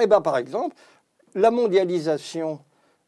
[0.00, 0.76] Eh bien, par exemple,
[1.34, 2.60] la mondialisation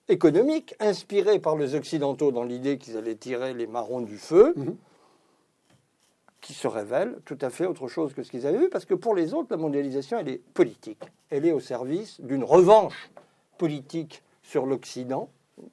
[0.08, 4.76] économique, inspirée par les Occidentaux dans l'idée qu'ils allaient tirer les marrons du feu, Mhm.
[6.40, 8.94] Qui se révèle tout à fait autre chose que ce qu'ils avaient vu, parce que
[8.94, 11.02] pour les autres, la mondialisation, elle est politique.
[11.28, 13.10] Elle est au service d'une revanche
[13.58, 15.28] politique sur l'Occident.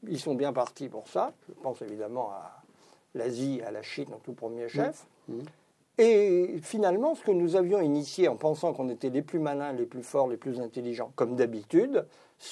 [0.07, 1.33] Ils sont bien partis pour ça.
[1.47, 2.61] Je pense évidemment à
[3.15, 5.07] l'Asie, à la Chine en tout premier chef.
[5.29, 5.43] Mhm.
[5.99, 9.87] Et finalement, ce que nous avions initié en pensant qu'on était les plus malins, les
[9.87, 12.05] plus forts, les plus intelligents, comme d'habitude,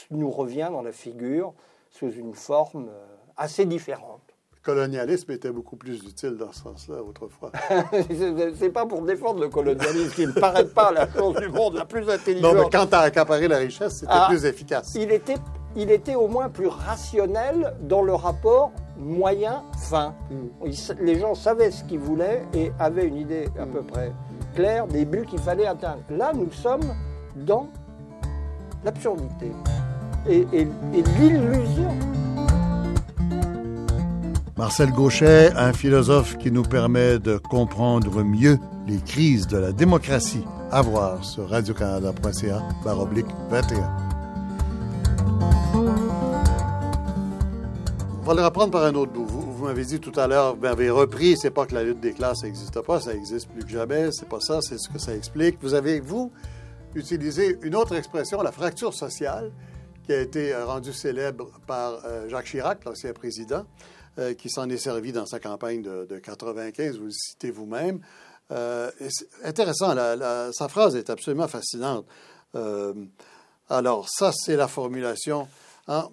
[0.10, 1.54] nous revient dans la figure
[1.92, 3.06] sous une forme euh,
[3.38, 4.25] assez différente.
[4.68, 7.52] Le colonialisme était beaucoup plus utile dans ce sens-là autrefois.
[8.60, 11.86] c'est pas pour défendre le colonialisme qui ne paraît pas la chose du monde la
[11.86, 12.52] plus intelligente.
[12.56, 14.96] Non, mais quand tu as accaparé la richesse, c'était Ah, plus efficace.
[14.96, 15.36] Il était,
[15.76, 20.16] il était au moins plus rationnel dans le rapport moyen-fin.
[20.32, 20.70] Mm.
[21.02, 24.12] Les gens savaient ce qu'ils voulaient et avaient une idée à peu près
[24.56, 26.02] claire des buts qu'il fallait atteindre.
[26.10, 26.92] Là, nous sommes
[27.36, 27.68] dans
[28.84, 29.52] l'absurdité
[30.28, 30.62] et, et-
[30.96, 31.96] et l'illusion.
[34.58, 40.46] Marcel Gauchet, un philosophe qui nous permet de comprendre mieux les crises de la démocratie.
[40.72, 43.98] À voir sur radiocanada.ca baroblique 21.
[48.22, 49.26] On va le reprendre par un autre bout.
[49.26, 52.14] Vous, m'avez dit tout à l'heure, vous m'avez repris, c'est pas que la lutte des
[52.14, 55.14] classes n'existe pas, ça existe plus que jamais, c'est pas ça, c'est ce que ça
[55.14, 55.58] explique.
[55.62, 56.32] Vous avez, vous,
[56.96, 59.52] utilisé une autre expression, la fracture sociale,
[60.06, 63.66] qui a été rendue célèbre par euh, Jacques Chirac, l'ancien président,
[64.20, 68.02] euh, qui s'en est servi dans sa campagne de, de 95, vous le citez vous-même.
[68.52, 68.92] Euh,
[69.44, 69.96] intéressant,
[70.52, 72.06] sa phrase est absolument fascinante.
[72.56, 72.94] Euh,
[73.70, 75.48] alors, ça, c'est la formulation.
[75.88, 76.10] Hein,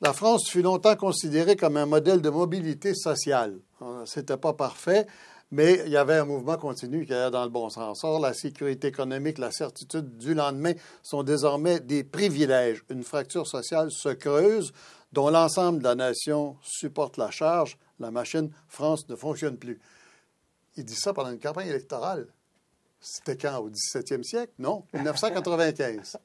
[0.00, 3.58] la France fut longtemps considérée comme un modèle de mobilité sociale.
[3.82, 5.06] Euh, C'était pas parfait,
[5.50, 8.04] mais il y avait un mouvement continu qui allait dans le bon sens.
[8.04, 12.84] Or, la sécurité économique, la certitude du lendemain sont désormais des privilèges.
[12.90, 14.72] Une fracture sociale se creuse
[15.12, 17.78] dont l'ensemble de la nation supporte la charge.
[17.98, 19.80] La machine France ne fonctionne plus.
[20.76, 22.28] Il dit ça pendant une campagne électorale.
[23.00, 23.58] C'était quand?
[23.58, 24.52] Au 17e siècle?
[24.58, 26.18] Non, 1995.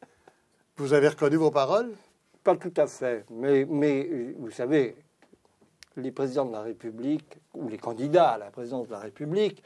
[0.77, 1.93] Vous avez reconnu vos paroles?
[2.43, 3.65] Pas tout à fait, mais,
[4.09, 4.95] euh, vous savez,
[5.95, 9.63] les présidents de la République ou les candidats à la présidence de la République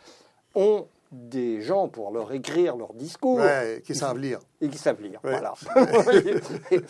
[0.53, 4.39] ont des gens pour leur écrire leur discours Ouais, qui savent lire.
[4.62, 5.20] et qui savent lire.
[5.24, 5.32] Ouais.
[5.32, 5.54] Voilà.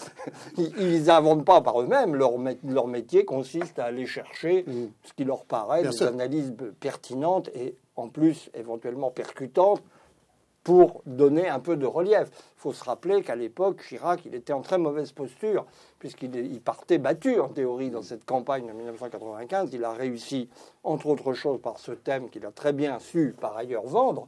[0.58, 2.16] Ils n'inventent pas par eux-mêmes.
[2.16, 4.66] Leur, mé- leur métier consiste à aller chercher
[5.04, 6.08] ce qui leur paraît Bien des sûr.
[6.08, 9.82] analyses pertinentes et en plus éventuellement percutantes
[10.68, 12.28] pour donner un peu de relief.
[12.30, 15.66] Il faut se rappeler qu'à l'époque, Chirac, il était en très mauvaise posture,
[15.98, 19.70] puisqu'il partait battu en théorie dans cette campagne de 1995.
[19.72, 20.50] Il a réussi,
[20.84, 24.28] entre autres choses, par ce thème qu'il a très bien su par ailleurs vendre.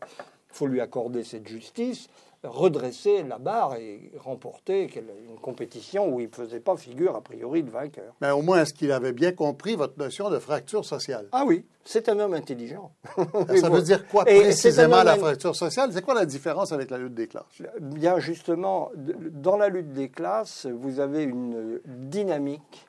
[0.60, 2.10] Faut lui accorder cette justice,
[2.44, 7.64] redresser la barre et remporter une compétition où il ne faisait pas figure a priori
[7.64, 8.14] de vainqueur.
[8.20, 11.30] Mais au moins, est-ce qu'il avait bien compris votre notion de fracture sociale?
[11.32, 12.92] Ah oui, c'est un homme intelligent.
[13.62, 15.92] Ça veut dire quoi Et précisément la fracture sociale?
[15.94, 17.46] C'est quoi la différence avec la lutte des classes?
[17.80, 22.86] Bien justement, dans la lutte des classes, vous avez une dynamique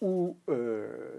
[0.00, 1.18] où, euh,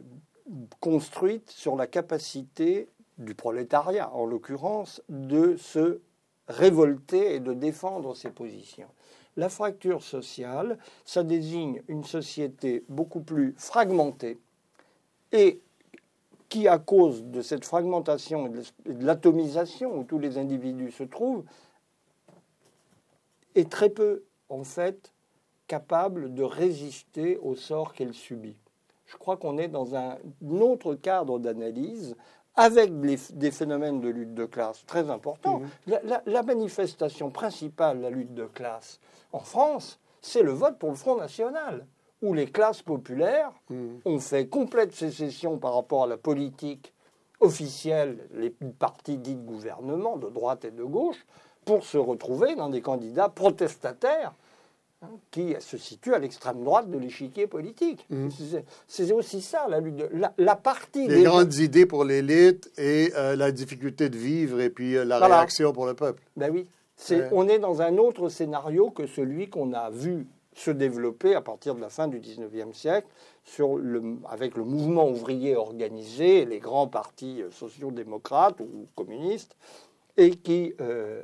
[0.79, 6.01] construite sur la capacité du prolétariat, en l'occurrence, de se
[6.47, 8.89] révolter et de défendre ses positions.
[9.37, 14.39] La fracture sociale, ça désigne une société beaucoup plus fragmentée
[15.31, 15.61] et
[16.49, 21.45] qui, à cause de cette fragmentation et de l'atomisation où tous les individus se trouvent,
[23.55, 25.13] est très peu, en fait,
[25.67, 28.57] capable de résister au sort qu'elle subit.
[29.05, 30.17] Je crois qu'on est dans un
[30.49, 32.17] autre cadre d'analyse
[32.61, 35.61] avec les- des phénomènes de lutte de classe très importants.
[35.87, 38.99] La, la- la manifestation principale de la lutte de classe
[39.33, 41.85] en France, c'est le vote pour le Front National,
[42.21, 43.51] où les classes populaires
[44.05, 46.93] ont fait complète sécession par rapport à la politique
[47.39, 51.25] officielle, les partis dits de gouvernement, de droite et de gauche,
[51.65, 54.33] pour se retrouver dans des candidats protestataires
[55.31, 58.05] qui se situent à l'extrême droite de l'échiquier politique.
[58.37, 59.95] C'est- C'est aussi ça, la lutte.
[59.95, 64.17] de- La, la partie Les des- grandes idées pour l'élite et euh, la difficulté de
[64.17, 65.37] vivre et puis euh, la Voilà.
[65.37, 66.21] réaction pour le peuple.
[66.37, 66.67] Ben oui.
[67.09, 67.29] Ouais.
[67.31, 71.73] On est dans un autre scénario que celui qu'on a vu se développer à partir
[71.73, 73.07] de la fin du 19e siècle
[73.43, 79.55] sur le, avec le mouvement ouvrier organisé, les grands partis euh, sociaux-démocrates ou communistes,
[80.17, 81.21] et qui euh,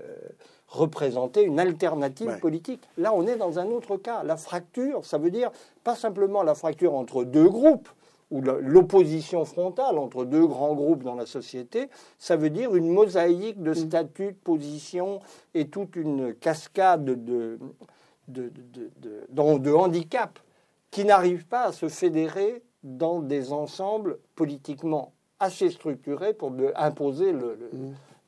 [0.68, 2.40] représentaient une alternative Ouais.
[2.40, 2.82] politique.
[2.98, 4.24] Là, on est dans un autre cas.
[4.24, 5.52] La fracture, ça veut dire
[5.84, 7.90] pas simplement la fracture entre deux groupes,
[8.30, 11.88] ou l'opposition frontale entre deux grands groupes dans la société,
[12.20, 15.22] ça veut dire une mosaïque de statuts, de positions
[15.54, 17.58] et toute une cascade de,
[18.28, 18.92] de, de,
[19.58, 20.42] de- handicaps
[20.92, 27.56] qui n'arrivent pas à se fédérer dans des ensembles politiquement assez structurés pour imposer le,
[27.56, 27.72] le-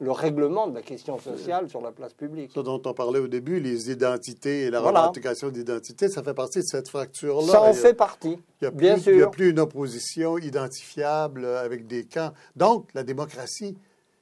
[0.02, 2.52] le règlement de la question sociale sur la place publique.
[2.56, 5.02] Ce dont on parlait au début, les identités et la Voilà.
[5.02, 7.52] revendication d'identité, ça fait partie de cette fracture-là.
[7.52, 9.32] Ça en fait partie, Il n'y a, bien plus- il y a sûr.
[9.32, 12.32] plus une opposition identifiable avec des camps.
[12.56, 13.78] Donc, la démocratie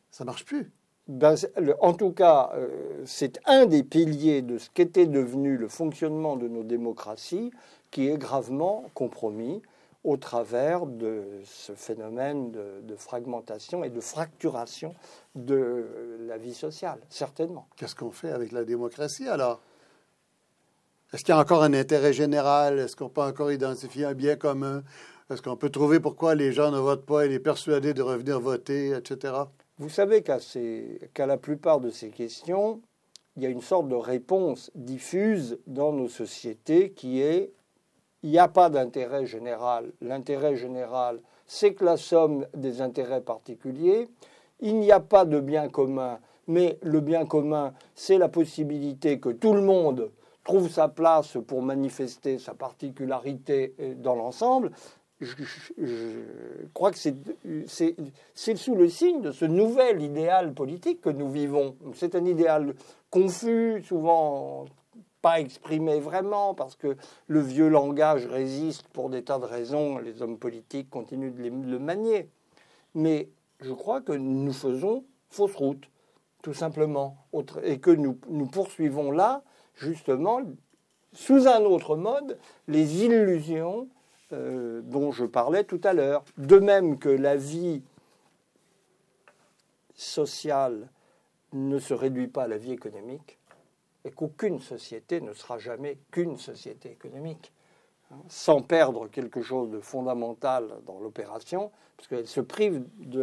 [0.10, 0.72] Ça marche plus.
[1.08, 1.36] Ben,
[1.80, 2.68] en tout cas, euh,
[3.06, 7.52] c'est un des piliers de ce qu'était devenu le fonctionnement de nos démocraties
[7.92, 9.62] qui est gravement compromis
[10.08, 14.96] au travers de ce phénomène de, fragmentation et de fracturation
[15.36, 15.86] de
[16.22, 17.68] la vie sociale, certainement.
[17.76, 19.62] Qu'est-ce qu'on fait avec la démocratie alors?
[21.12, 22.80] Est-ce qu'il y a encore un intérêt général?
[22.80, 24.82] Est-ce qu'on peut encore identifier un bien commun?
[25.30, 28.40] Est-ce qu'on peut trouver pourquoi les gens ne votent pas et les persuader de revenir
[28.40, 29.34] voter, etc.
[29.78, 32.82] Vous savez qu'à la plupart de ces questions,
[33.36, 37.52] il y a une sorte de réponse diffuse dans nos sociétés qui est
[38.24, 39.92] il n'y a pas d'intérêt général.
[40.02, 44.08] L'intérêt général, c'est que la somme des intérêts particuliers.
[44.60, 49.30] Il n'y a pas de bien commun, mais le bien commun, c'est la possibilité que
[49.30, 50.12] tout le monde
[50.44, 54.72] trouve sa place pour manifester sa particularité dans l'ensemble
[55.20, 56.24] je,
[56.74, 61.76] crois que c'est sous le signe de ce nouvel idéal politique que nous vivons.
[61.94, 62.76] C'est un idéal
[63.10, 64.66] confus, souvent
[65.22, 66.96] pas exprimé vraiment, parce que
[67.28, 71.80] le vieux langage résiste pour des tas de raisons, les hommes politiques continuent de, le
[71.80, 72.30] manier.
[72.94, 75.90] Mais je crois que nous faisons fausse route,
[76.42, 77.18] tout simplement,
[77.64, 79.44] et que nous, nous poursuivons là,
[79.76, 80.42] justement,
[81.14, 82.38] sous un autre mode,
[82.68, 83.90] les illusions
[84.34, 86.24] euh, dont je parlais tout à l'heure.
[86.38, 87.82] De même que la vie
[89.96, 90.90] sociale
[91.54, 93.40] ne se réduit pas à la vie économique
[94.08, 97.52] et qu'aucune société ne sera jamais qu'une société économique,
[98.12, 103.20] hein, sans perdre quelque chose de fondamental dans l'opération, parce qu'elle se prive du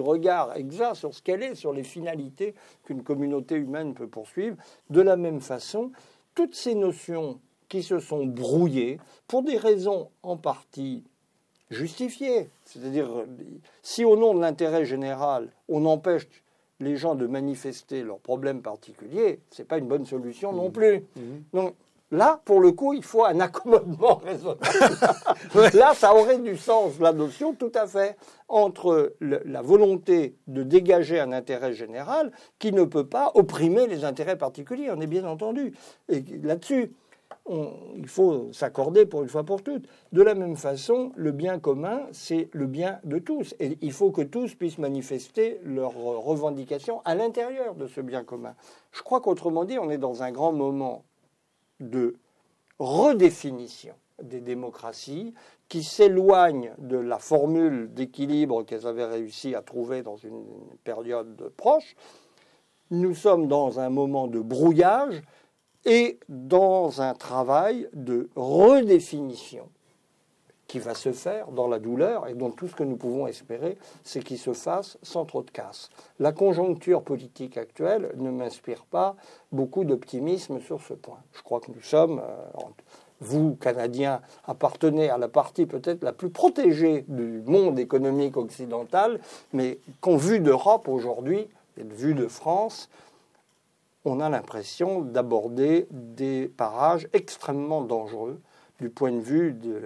[0.00, 2.54] regard exact sur ce qu'elle est, sur les finalités
[2.84, 4.56] qu'une communauté humaine peut poursuivre.
[4.88, 5.92] De la même façon,
[6.34, 11.04] toutes ces notions qui se sont brouillés pour des raisons en partie
[11.70, 12.48] justifiées.
[12.64, 13.26] C'est-à-dire,
[13.82, 16.26] si au nom de l'intérêt général, on empêche
[16.80, 20.72] les gens de manifester leurs problèmes particuliers, ce n'est pas une bonne solution non mmh.
[20.72, 20.98] plus.
[21.16, 21.20] Mmh.
[21.52, 21.74] Donc
[22.10, 24.60] là, pour le coup, il faut un accommodement raisonnable.
[25.74, 28.16] là, ça aurait du sens, la notion, tout à fait,
[28.48, 34.38] entre la volonté de dégager un intérêt général qui ne peut pas opprimer les intérêts
[34.38, 35.74] particuliers, on est bien entendu.
[36.08, 36.92] Et là-dessus,
[37.96, 39.86] il faut s'accorder pour une fois pour toutes.
[40.12, 43.54] De la même façon, le bien commun, c'est le bien de tous.
[43.60, 48.54] Et il faut que tous puissent manifester leurs revendications à l'intérieur de ce bien commun.
[48.92, 51.04] Je crois qu'autrement dit, on est dans un grand moment
[51.80, 52.16] de
[52.78, 55.34] redéfinition des démocraties
[55.68, 60.44] qui s'éloignent de la formule d'équilibre qu'elles avaient réussi à trouver dans une
[60.84, 61.94] période proche.
[62.90, 65.22] Nous sommes dans un moment de brouillage
[65.84, 69.68] et dans un travail de redéfinition
[70.68, 73.78] qui va se faire dans la douleur et dont tout ce que nous pouvons espérer,
[74.04, 75.88] c'est qu'il se fasse sans trop de casse.
[76.18, 79.16] La conjoncture politique actuelle ne m'inspire pas
[79.50, 81.20] beaucoup d'optimisme sur ce point.
[81.32, 82.60] Je crois que nous sommes, euh,
[83.20, 89.20] vous, Canadiens, appartenez à la partie peut-être la plus protégée du monde économique occidental,
[89.54, 91.48] mais qu'en vue d'Europe aujourd'hui,
[91.78, 92.90] et de vue de France,
[94.08, 98.40] on a l'impression d'aborder des parages extrêmement dangereux
[98.80, 99.80] du point de vue de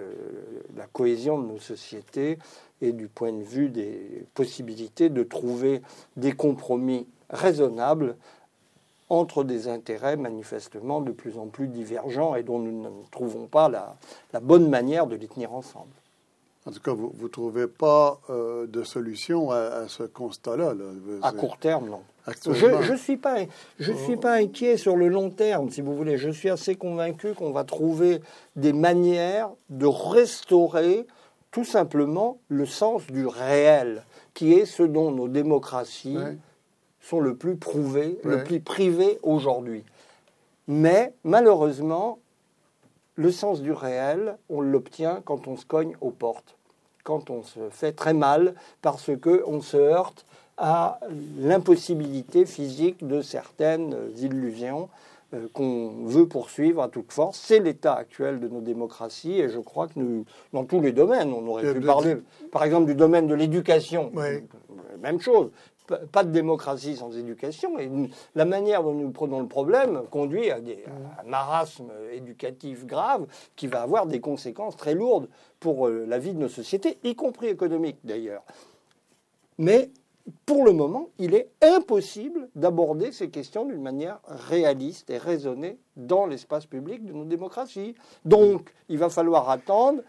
[0.77, 2.39] la cohésion de nos sociétés
[2.81, 5.83] et du point de vue des possibilités de trouver
[6.17, 8.17] des compromis raisonnables
[9.09, 13.69] entre des intérêts manifestement de plus en plus divergents et dont nous ne trouvons pas
[13.69, 13.97] la,
[14.41, 15.93] bonne manière de les tenir ensemble.
[16.65, 20.75] En tout cas, vous ne trouvez pas euh, de solution à, ce constat-là.
[21.23, 22.03] À court terme, non.
[22.29, 23.37] Je ne suis, pas,
[23.79, 26.19] je suis pas inquiet sur le long terme, si vous voulez.
[26.19, 28.21] Je suis assez convaincu qu'on va trouver
[28.55, 31.07] des manières de restaurer
[31.51, 34.05] tout simplement le sens du réel,
[34.35, 36.19] qui est ce dont nos démocraties
[37.01, 39.85] sont le plus prouvées, le plus privées aujourd'hui.
[40.69, 42.21] Mais malheureusement,
[43.17, 46.57] le sens du réel, on l'obtient quand on se cogne aux portes,
[47.05, 50.25] quand on se fait très mal parce qu'on se heurte
[50.63, 51.01] à
[51.41, 54.89] l'impossibilité physique de certaines illusions
[55.35, 57.37] euh, qu'on veut poursuivre à toute force.
[57.37, 61.33] C'est l'état actuel de nos démocraties et je crois que nous, dans tous les domaines,
[61.33, 62.17] on aurait pu parler,
[62.53, 64.13] par exemple, du domaine de l'éducation.
[65.03, 65.51] Même chose
[66.11, 67.79] pas de démocratie sans éducation.
[67.79, 67.91] Et
[68.35, 70.85] la manière dont nous prenons le problème conduit à, des,
[71.21, 75.29] un marasme éducatif grave qui va avoir des conséquences très lourdes
[75.61, 78.45] pour euh, la vie de nos sociétés, y compris économiques d'ailleurs.
[79.59, 79.91] Mais
[80.47, 86.27] pour le moment, il est impossible d'aborder ces questions d'une manière réaliste et raisonnée dans
[86.27, 87.95] l'espace public de nos démocraties.
[88.25, 90.03] Donc, il va falloir attendre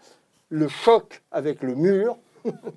[0.50, 2.16] le choc avec le mur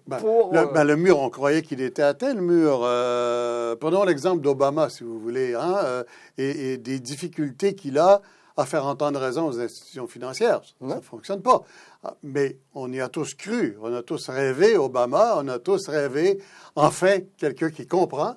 [0.08, 2.82] Ben, pour, le, euh, ben, le mur, on croyait qu'il était atteint, le mur.
[2.84, 6.04] Euh, prenons l'exemple d'Obama, si vous voulez, hein, euh,
[6.38, 8.22] et, et des difficultés qu'il a
[8.56, 10.62] à faire entendre raison aux institutions financières.
[10.64, 11.64] Ça ne fonctionne pas.
[12.10, 15.90] Ah, Mais on y a tous cru, on a tous rêvé Obama, on a tous
[15.90, 16.42] rêvé,
[16.76, 18.36] enfin, quelqu'un qui comprend,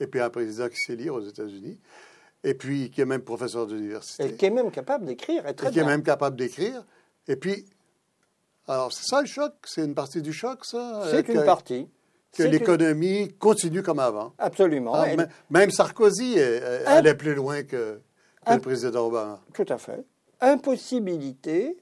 [0.00, 1.78] et puis un président qui sait lire aux États-Unis,
[2.42, 4.24] et puis qui est même professeur d'université.
[4.24, 6.84] et qui est même capable d'écrire, et très et qui est même capable d'écrire.
[7.28, 7.64] Et puis,
[8.66, 11.04] alors c'est ça le choc, c'est une partie du choc, ça?
[11.10, 11.88] C'est une partie.
[12.36, 14.32] Que une- l'économie continue comme avant.
[14.38, 14.94] Absolument.
[14.94, 16.40] Ah, Elle- Même Sarkozy
[16.86, 18.00] allait plus loin que,
[18.50, 19.40] le président Obama.
[19.54, 20.04] Tout à fait.
[20.40, 21.76] Impossibilité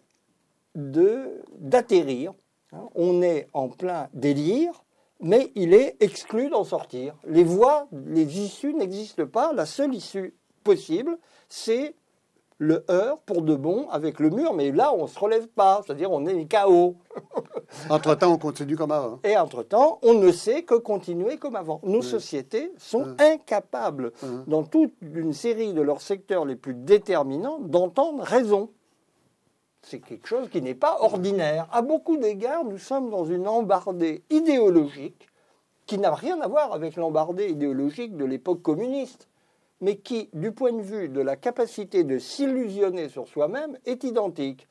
[0.75, 2.33] d'atterrir.
[2.73, 2.89] hein.
[2.95, 4.85] On est en plein délire,
[5.21, 7.15] mais il est exclu d'en sortir.
[7.27, 9.53] Les voies, les issues n'existent pas.
[9.53, 11.19] La seule issue possible,
[11.49, 11.95] c'est
[12.63, 15.81] le heurt pour de bon avec le mur, mais là, on ne se relève pas,
[15.85, 16.97] c'est-à-dire on est KO.
[17.89, 19.19] Entre-temps, on continue comme avant.
[19.25, 21.81] Et entre-temps, on ne sait que continuer comme avant.
[21.85, 24.13] Nos sociétés sont incapables,
[24.47, 28.71] dans toute une série de leurs secteurs les plus déterminants, d'entendre raison.
[29.83, 31.67] C'est quelque chose qui n'est pas ordinaire.
[31.73, 35.29] À beaucoup d'égards, nous sommes dans une embardée idéologique
[35.87, 39.29] qui n'a rien à voir avec l'embardée idéologique de l'époque communiste,
[39.81, 44.69] mais qui, du point de vue de la capacité de s'illusionner sur soi-même, est identique.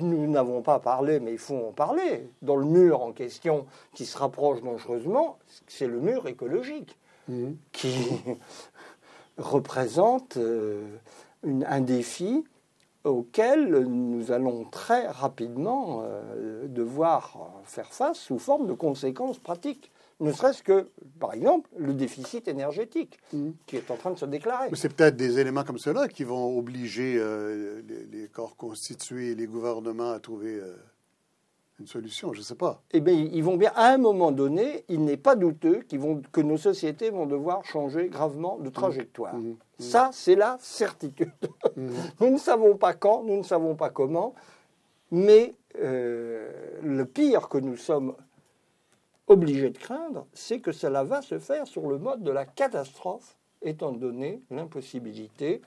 [0.00, 2.28] Nous n'avons pas parlé, mais il faut en parler.
[2.42, 5.38] Dans le mur en question qui se rapproche dangereusement,
[5.68, 7.56] c'est le mur écologique Mhm.
[7.72, 7.94] qui
[9.38, 10.82] représente euh,
[11.42, 12.44] une- un défi
[13.04, 19.90] auquel nous allons très rapidement euh, devoir faire face sous forme de conséquences pratiques.
[20.20, 20.88] Ne serait-ce que,
[21.18, 23.54] par exemple, le déficit énergétique Mhm.
[23.66, 24.68] qui est en train de se déclarer.
[24.70, 29.32] Mais c'est peut-être des éléments comme cela qui vont obliger euh, les, les corps constitués
[29.32, 30.76] et les gouvernements à trouver euh,
[31.80, 32.32] une solution.
[32.32, 32.82] Je ne sais pas.
[32.92, 36.40] Eh bien, ils vont bien, à un moment donné, il n'est pas douteux vont, que
[36.40, 39.34] nos sociétés vont devoir changer gravement de trajectoire.
[39.34, 39.56] Mhm.
[39.78, 41.32] Ça, c'est la certitude.
[41.76, 44.34] Nous ne savons pas quand, nous ne savons pas comment,
[45.10, 46.50] mais euh,
[46.82, 48.14] le pire que nous sommes
[49.26, 53.36] obligés de craindre, c'est que cela va se faire sur le mode de la catastrophe,
[53.62, 55.62] étant donné l'impossibilité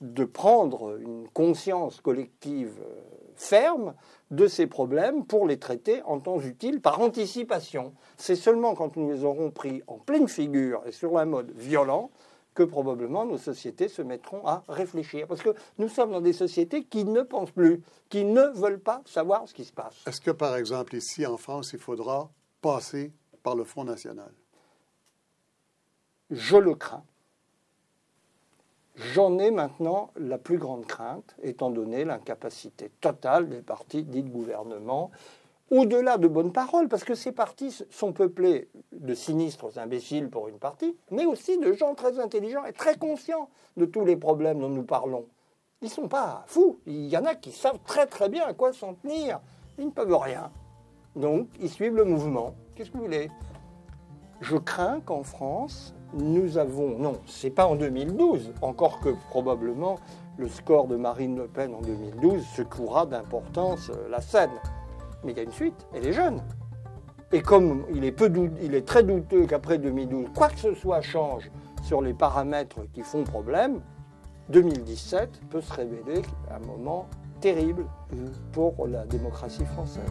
[0.00, 3.94] de prendre une conscience collective euh, ferme
[4.30, 7.94] de ces problèmes pour les traiter en temps utile par anticipation.
[8.18, 12.10] C'est seulement quand nous les aurons pris en pleine figure et sur un mode violent
[12.54, 15.28] que probablement nos sociétés se mettront à réfléchir.
[15.28, 19.00] Parce que nous sommes dans des sociétés qui ne pensent plus, qui ne veulent pas
[19.06, 19.94] savoir ce qui se passe.
[20.06, 22.30] Est-ce que, par exemple, ici en France, il faudra
[22.60, 23.12] passer
[23.44, 24.32] par le Front national?
[26.30, 27.04] Je le crains.
[28.98, 34.28] J'en ai maintenant la plus grande crainte, étant donné l'incapacité totale des partis dits de
[34.28, 35.12] gouvernement,
[35.70, 40.58] au-delà de bonnes paroles, parce que ces partis sont peuplés de sinistres imbéciles pour une
[40.58, 44.68] partie, mais aussi de gens très intelligents et très conscients de tous les problèmes dont
[44.68, 45.26] nous parlons.
[45.80, 46.80] Ils ne sont pas fous.
[46.86, 49.40] Il y en a qui savent très très bien à quoi s'en tenir.
[49.78, 50.50] Ils ne peuvent rien.
[51.14, 52.54] Donc, ils suivent le mouvement.
[52.74, 53.30] Qu'est-ce que vous voulez?
[54.40, 59.96] Je crains qu'en France, nous avons, non, c'est pas en 2012, encore que probablement
[60.36, 64.50] le score de Marine Le Pen en 2012 secouera d'importance euh, la scène.
[65.24, 66.40] Mais il y a une suite, elle est jeune.
[67.32, 70.74] Et comme il est, peu dout- il est très douteux qu'après 2012, quoi que ce
[70.74, 71.50] soit change
[71.82, 73.80] sur les paramètres qui font problème,
[74.50, 77.06] 2017 peut se révéler un moment
[77.40, 77.84] terrible
[78.52, 80.02] pour la démocratie française.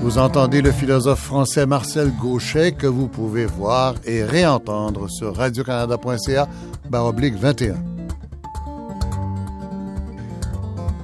[0.00, 6.48] Vous entendez le philosophe français Marcel Gauchet que vous pouvez voir et réentendre sur radiocanada.ca
[6.88, 7.74] baroblique 21.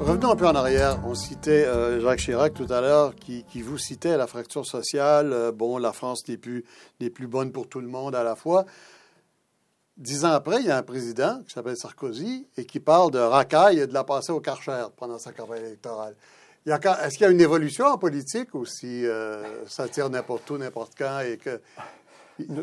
[0.01, 1.01] Revenons un peu en arrière.
[1.07, 5.33] On citait euh, Jacques Chirac tout à l'heure qui, qui vous citait la fracture sociale.
[5.33, 6.65] Euh, bon, la France n'est plus,
[7.13, 8.65] plus bonne pour tout le monde à la fois.
[9.97, 13.19] Dix ans après, il y a un président qui s'appelle Sarkozy et qui parle de
[13.19, 16.15] racaille et de la passer au Karcher pendant sa campagne électorale.
[16.67, 20.57] Est-ce qu'il y a une évolution en politique ou si euh, ça tire n'importe où,
[20.57, 21.61] n'importe quand et que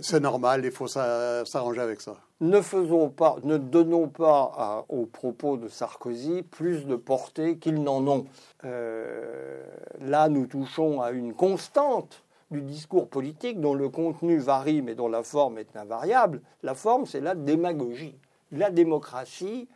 [0.01, 2.15] c'est normal, il faut s'a- s'arranger avec ça?
[2.41, 8.05] ne faisons pas, ne donnons pas aux propos de Sarkozy plus de portée qu'ils n'en
[8.07, 8.25] ont.
[8.65, 9.63] Euh,
[9.99, 15.07] là, nous touchons à une constante du discours politique dont le contenu varie mais dont
[15.07, 16.41] la forme est invariable.
[16.63, 18.17] La forme, c'est la démagogie.
[18.51, 19.67] La démocratie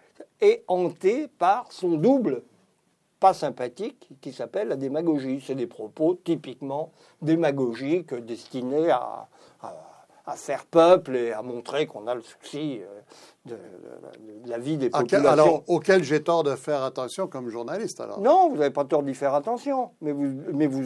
[0.42, 2.42] est hantée par son double
[3.20, 5.44] pas sympathique qui s'appelle la démagogie.
[5.46, 6.92] C'est des propos typiquement
[7.22, 9.28] démagogiques destinés à,
[9.62, 9.76] à-
[10.28, 13.02] à faire peuple et à montrer qu'on a le souci euh,
[13.46, 13.58] de,
[14.48, 15.30] la vie des populations.
[15.30, 19.04] Alors, auquel j'ai tort de faire attention comme journaliste, alors Non, vous n'avez pas tort
[19.04, 19.92] d'y faire attention.
[20.02, 20.82] Mais, vous, mais vous,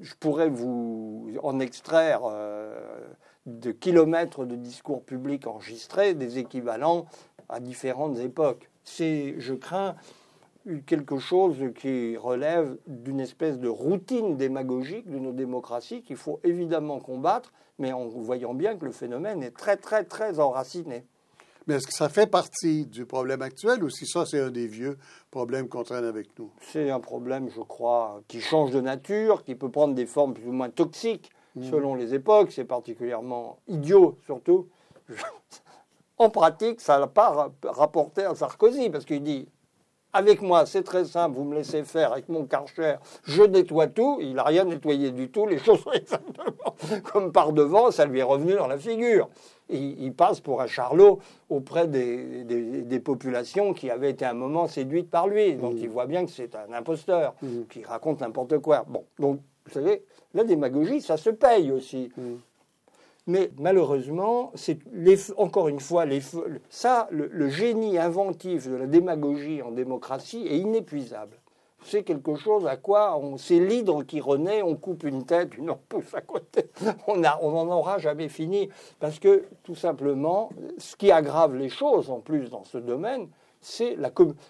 [0.00, 2.78] je pourrais vous en extraire euh,
[3.46, 7.06] de kilomètres de discours publics enregistrés des équivalents
[7.48, 8.70] à différentes époques.
[8.84, 9.96] C'est, je crains,
[10.86, 17.00] quelque chose qui relève d'une espèce de routine démagogique de nos démocraties qu'il faut évidemment
[17.00, 21.04] combattre, mais en voyant bien que le phénomène est très, très, très enraciné.
[21.66, 24.66] Mais est-ce que ça fait partie du problème actuel ou si ça, c'est un des
[24.66, 24.96] vieux
[25.30, 26.50] problèmes qu'on traîne avec nous?
[26.62, 30.48] C'est un problème, je crois, qui change de nature, qui peut prendre des formes plus
[30.48, 31.64] ou moins toxiques mmh.
[31.64, 32.52] selon les époques.
[32.52, 34.68] C'est particulièrement idiot, surtout.
[36.20, 39.48] En pratique, ça n'a pas rapporté à Sarkozy, parce qu'il dit
[40.12, 44.18] avec moi, c'est très simple, vous me laissez faire avec mon karcher, je nettoie tout.
[44.20, 46.74] Il n'a rien nettoyé du tout, les choses sont exactement
[47.12, 49.28] comme par devant, ça lui est revenu dans la figure.
[49.70, 51.18] Il, passe pour un charlot
[51.50, 55.56] auprès des, populations qui avaient été un moment séduites par lui.
[55.56, 55.78] Donc mmh.
[55.78, 57.64] il voit bien que c'est un imposteur mmh.
[57.68, 58.86] qui raconte n'importe quoi.
[58.88, 62.10] Bon, donc vous savez, la démagogie, ça se paye aussi.
[62.16, 62.22] Mmh.
[63.28, 64.78] Mais malheureusement, c'est
[65.36, 66.06] encore une fois,
[66.70, 71.36] ça, le, génie inventif de la démagogie en démocratie est inépuisable.
[71.82, 75.74] C'est quelque chose à quoi on, c'est l'hydre qui renaît, on coupe une tête, une
[75.90, 76.70] pousse à côté.
[77.06, 78.68] On n'en aura jamais fini.
[78.98, 80.48] Parce que, tout simplement,
[80.78, 83.28] ce qui aggrave les choses en plus dans ce domaine,
[83.60, 83.96] c'est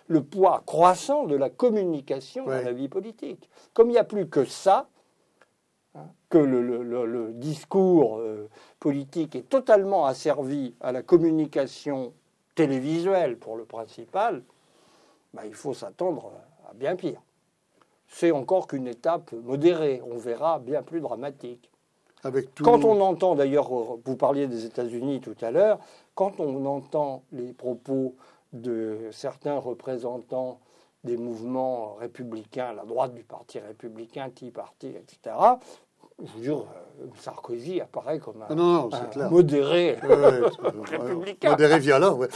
[0.06, 3.50] le poids croissant de la communication dans la vie politique.
[3.74, 4.88] Comme il n'y a plus que ça,
[6.28, 8.48] que le, discours euh,
[8.80, 12.12] politique est totalement asservi à la communication
[12.54, 14.42] télévisuelle pour le principal,
[15.32, 16.32] bah, il faut s'attendre
[16.68, 17.20] à bien pire.
[18.08, 21.70] C'est encore qu'une étape modérée, on verra bien plus dramatique.
[22.62, 25.78] Quand on entend, d'ailleurs, vous parliez des États-Unis tout à l'heure,
[26.14, 28.16] quand on entend les propos
[28.52, 30.58] de certains représentants
[31.04, 35.36] des mouvements républicains, la droite du Parti républicain, Tea Party, etc.,
[36.20, 36.66] je vous jure,
[37.00, 38.88] euh, Sarkozy apparaît comme un,
[39.30, 41.50] modéré républicain.
[41.50, 42.26] Modéré violent, oui.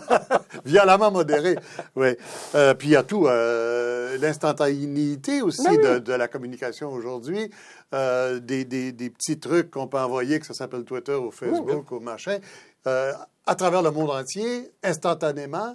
[0.66, 1.56] Violemment modéré,
[1.96, 2.14] oui.
[2.54, 7.50] Euh, puis il y a tout, euh, l'instantanéité aussi de, la communication aujourd'hui,
[7.90, 12.38] des, petits trucs qu'on peut envoyer, que ça s'appelle Twitter ou Facebook ou machin,
[12.84, 15.74] à travers le monde entier, instantanément,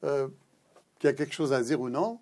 [0.00, 0.30] qu'il
[1.04, 2.20] y a quelque chose à dire ou non.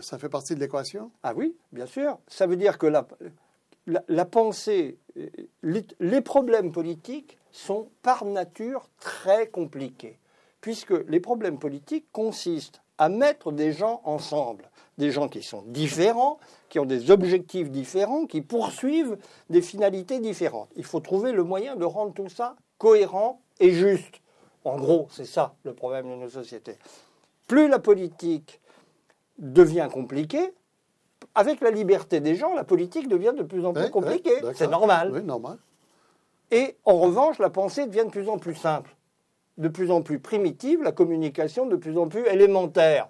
[0.00, 1.10] ça fait partie de l'équation?
[1.24, 2.18] Ah oui, bien sûr.
[2.28, 3.06] Ça veut dire que la,
[3.88, 4.98] la, pensée,
[5.62, 10.18] les, problèmes politiques sont par nature très compliqués,
[10.60, 16.38] puisque les problèmes politiques consistent à mettre des gens ensemble, des gens qui sont différents,
[16.68, 19.16] qui ont des objectifs différents, qui poursuivent
[19.50, 20.70] des finalités différentes.
[20.76, 24.20] Il faut trouver le moyen de rendre tout ça cohérent et juste.
[24.64, 26.76] En gros, c'est ça le problème de nos sociétés.
[27.46, 28.60] Plus la politique
[29.38, 30.52] devient compliquée,
[31.38, 34.40] avec la liberté des gens, la politique devient de plus en plus compliquée.
[34.54, 35.12] c'est normal.
[35.14, 35.56] Oui, normal.
[36.50, 38.96] Et en revanche, la pensée devient de plus en plus simple,
[39.56, 43.08] de plus en plus primitive, la communication de plus en plus élémentaire.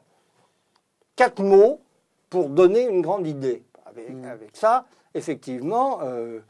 [1.16, 1.80] Quatre mots
[2.28, 3.62] pour donner une grande idée.
[3.86, 4.36] Avec, mm.
[4.52, 6.40] ça, effectivement, euh,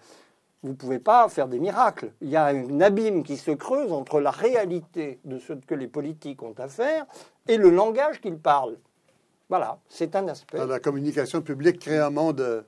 [0.64, 2.10] vous ne pouvez pas faire des miracles.
[2.20, 5.86] Il y a un abîme qui se creuse entre la réalité de ce que les
[5.86, 7.06] politiques ont à faire
[7.46, 8.78] et le langage qu'ils parlent.
[9.48, 10.64] Voilà, c'est un aspect.
[10.66, 12.62] La communication publique crée un monde euh,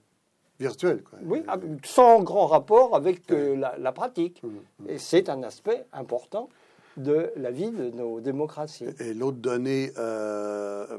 [0.58, 1.02] virtuel.
[1.22, 1.42] Oui,
[1.84, 4.42] sans grand rapport avec euh, la, pratique.
[4.42, 4.88] Mmh, mmh.
[4.88, 6.48] Et c'est un aspect important
[6.96, 8.86] de la vie de nos démocraties.
[8.98, 10.98] Et, l'autre donnée euh,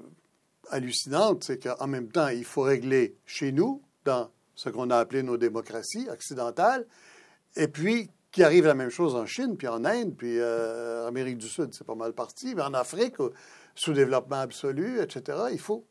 [0.69, 5.23] hallucinante, c'est qu'en même temps, il faut régler chez nous, dans ce qu'on a appelé
[5.23, 6.85] nos démocraties occidentales,
[7.55, 11.37] et puis qui arrive la même chose en Chine, puis en Inde, puis en Amérique
[11.37, 13.15] du Sud, c'est pas mal parti, mais en Afrique,
[13.75, 15.37] sous-développement absolu, etc.
[15.51, 15.85] Il faut,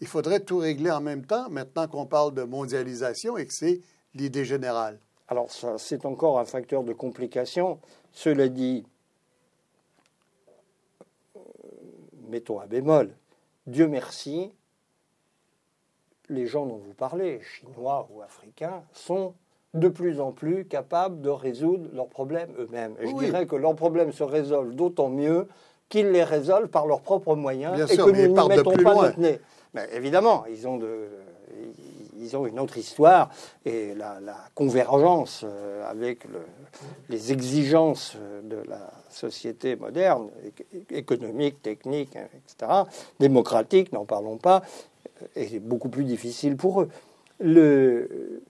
[0.00, 3.80] il faudrait tout régler en même temps, maintenant qu'on parle de mondialisation et que c'est
[4.14, 4.98] l'idée générale.
[5.28, 5.48] Alors,
[5.78, 7.80] c'est encore un facteur de complication.
[8.12, 8.84] Cela dit,
[11.36, 11.40] euh,
[12.28, 13.14] mettons un bémol.
[13.66, 14.52] Dieu merci,
[16.28, 19.34] les gens dont vous parlez, chinois ou africains, sont
[19.74, 22.94] de plus en plus capables de résoudre leurs problèmes eux-mêmes.
[23.00, 25.48] Et je dirais que leurs problèmes se résolvent d'autant mieux
[25.92, 29.38] qu'ils les résolvent par leurs propres moyens et que nous ne mettons pas notre nez.
[29.74, 31.06] Mais évidemment, ils ont, de,
[32.18, 33.28] ils ont une autre histoire
[33.66, 34.16] et la,
[34.54, 36.26] convergence euh, avec
[37.10, 40.30] les exigences de la société moderne,
[40.88, 42.72] économique, technique, etc.,
[43.20, 44.62] démocratique, n'en parlons pas,
[45.36, 46.88] est beaucoup plus difficile pour eux.
[47.38, 48.40] Le,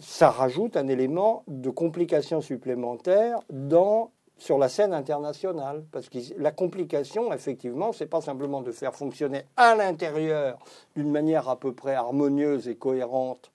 [0.00, 5.84] ça rajoute un élément de complication supplémentaire dans sur la scène internationale.
[5.92, 10.58] Parce que la complication, effectivement, c'est pas simplement de faire fonctionner à l'intérieur
[10.96, 13.50] d'une manière à peu près harmonieuse et cohérente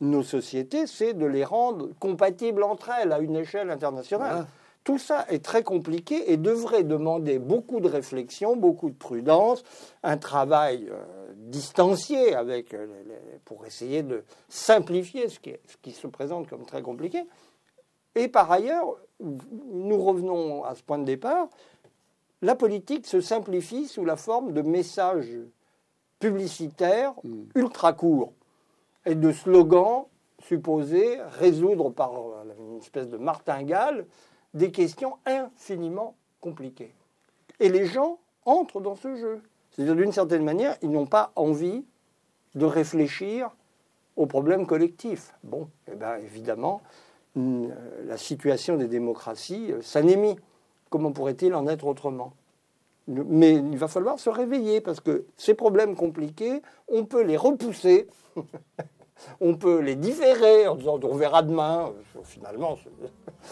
[0.00, 4.46] nos sociétés, c'est de les rendre compatibles entre elles à une échelle internationale.
[4.84, 9.64] Tout ça est très compliqué et devrait demander beaucoup de réflexion, beaucoup de prudence,
[10.04, 11.02] un travail euh,
[11.34, 12.86] distancié avec, euh,
[13.44, 15.38] pour essayer de simplifier ce
[15.82, 17.24] qui se présente comme très compliqué.
[18.16, 21.48] Et par ailleurs, nous revenons à ce point de départ,
[22.42, 25.36] la politique se simplifie sous la forme de messages
[26.18, 27.44] publicitaires hmm.
[27.54, 28.32] ultra courts
[29.04, 30.06] et de slogans
[30.42, 32.12] supposés résoudre par
[32.58, 34.06] une espèce de martingale
[34.54, 36.94] des questions infiniment compliquées.
[37.60, 39.42] Et les gens entrent dans ce jeu.
[39.70, 41.84] C'est-à-dire, d'une certaine manière, ils n'ont pas envie
[42.54, 43.50] de réfléchir
[44.16, 45.34] aux problèmes collectifs.
[45.42, 46.80] Bon, eh bien, évidemment,
[47.36, 50.36] la situation des démocraties euh, s'anémie.
[50.90, 52.32] Comment pourrait-il en être autrement?
[53.08, 58.08] Mais il va falloir se réveiller parce que ces problèmes compliqués, on peut les repousser,
[59.40, 61.92] on peut les différer en disant on verra demain.
[62.24, 62.76] Finalement,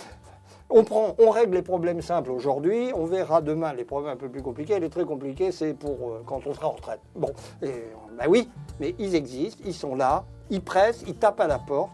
[0.71, 4.81] on, règle les problèmes simples aujourd'hui, on verra demain les problèmes un peu plus compliqués.
[4.81, 7.01] Les très compliqués, c'est pour euh, quand on sera en retraite.
[7.15, 7.31] Bon,
[7.61, 8.49] ben oui,
[8.81, 11.93] mais ils existent, ils sont là, ils pressent, ils tapent à la porte.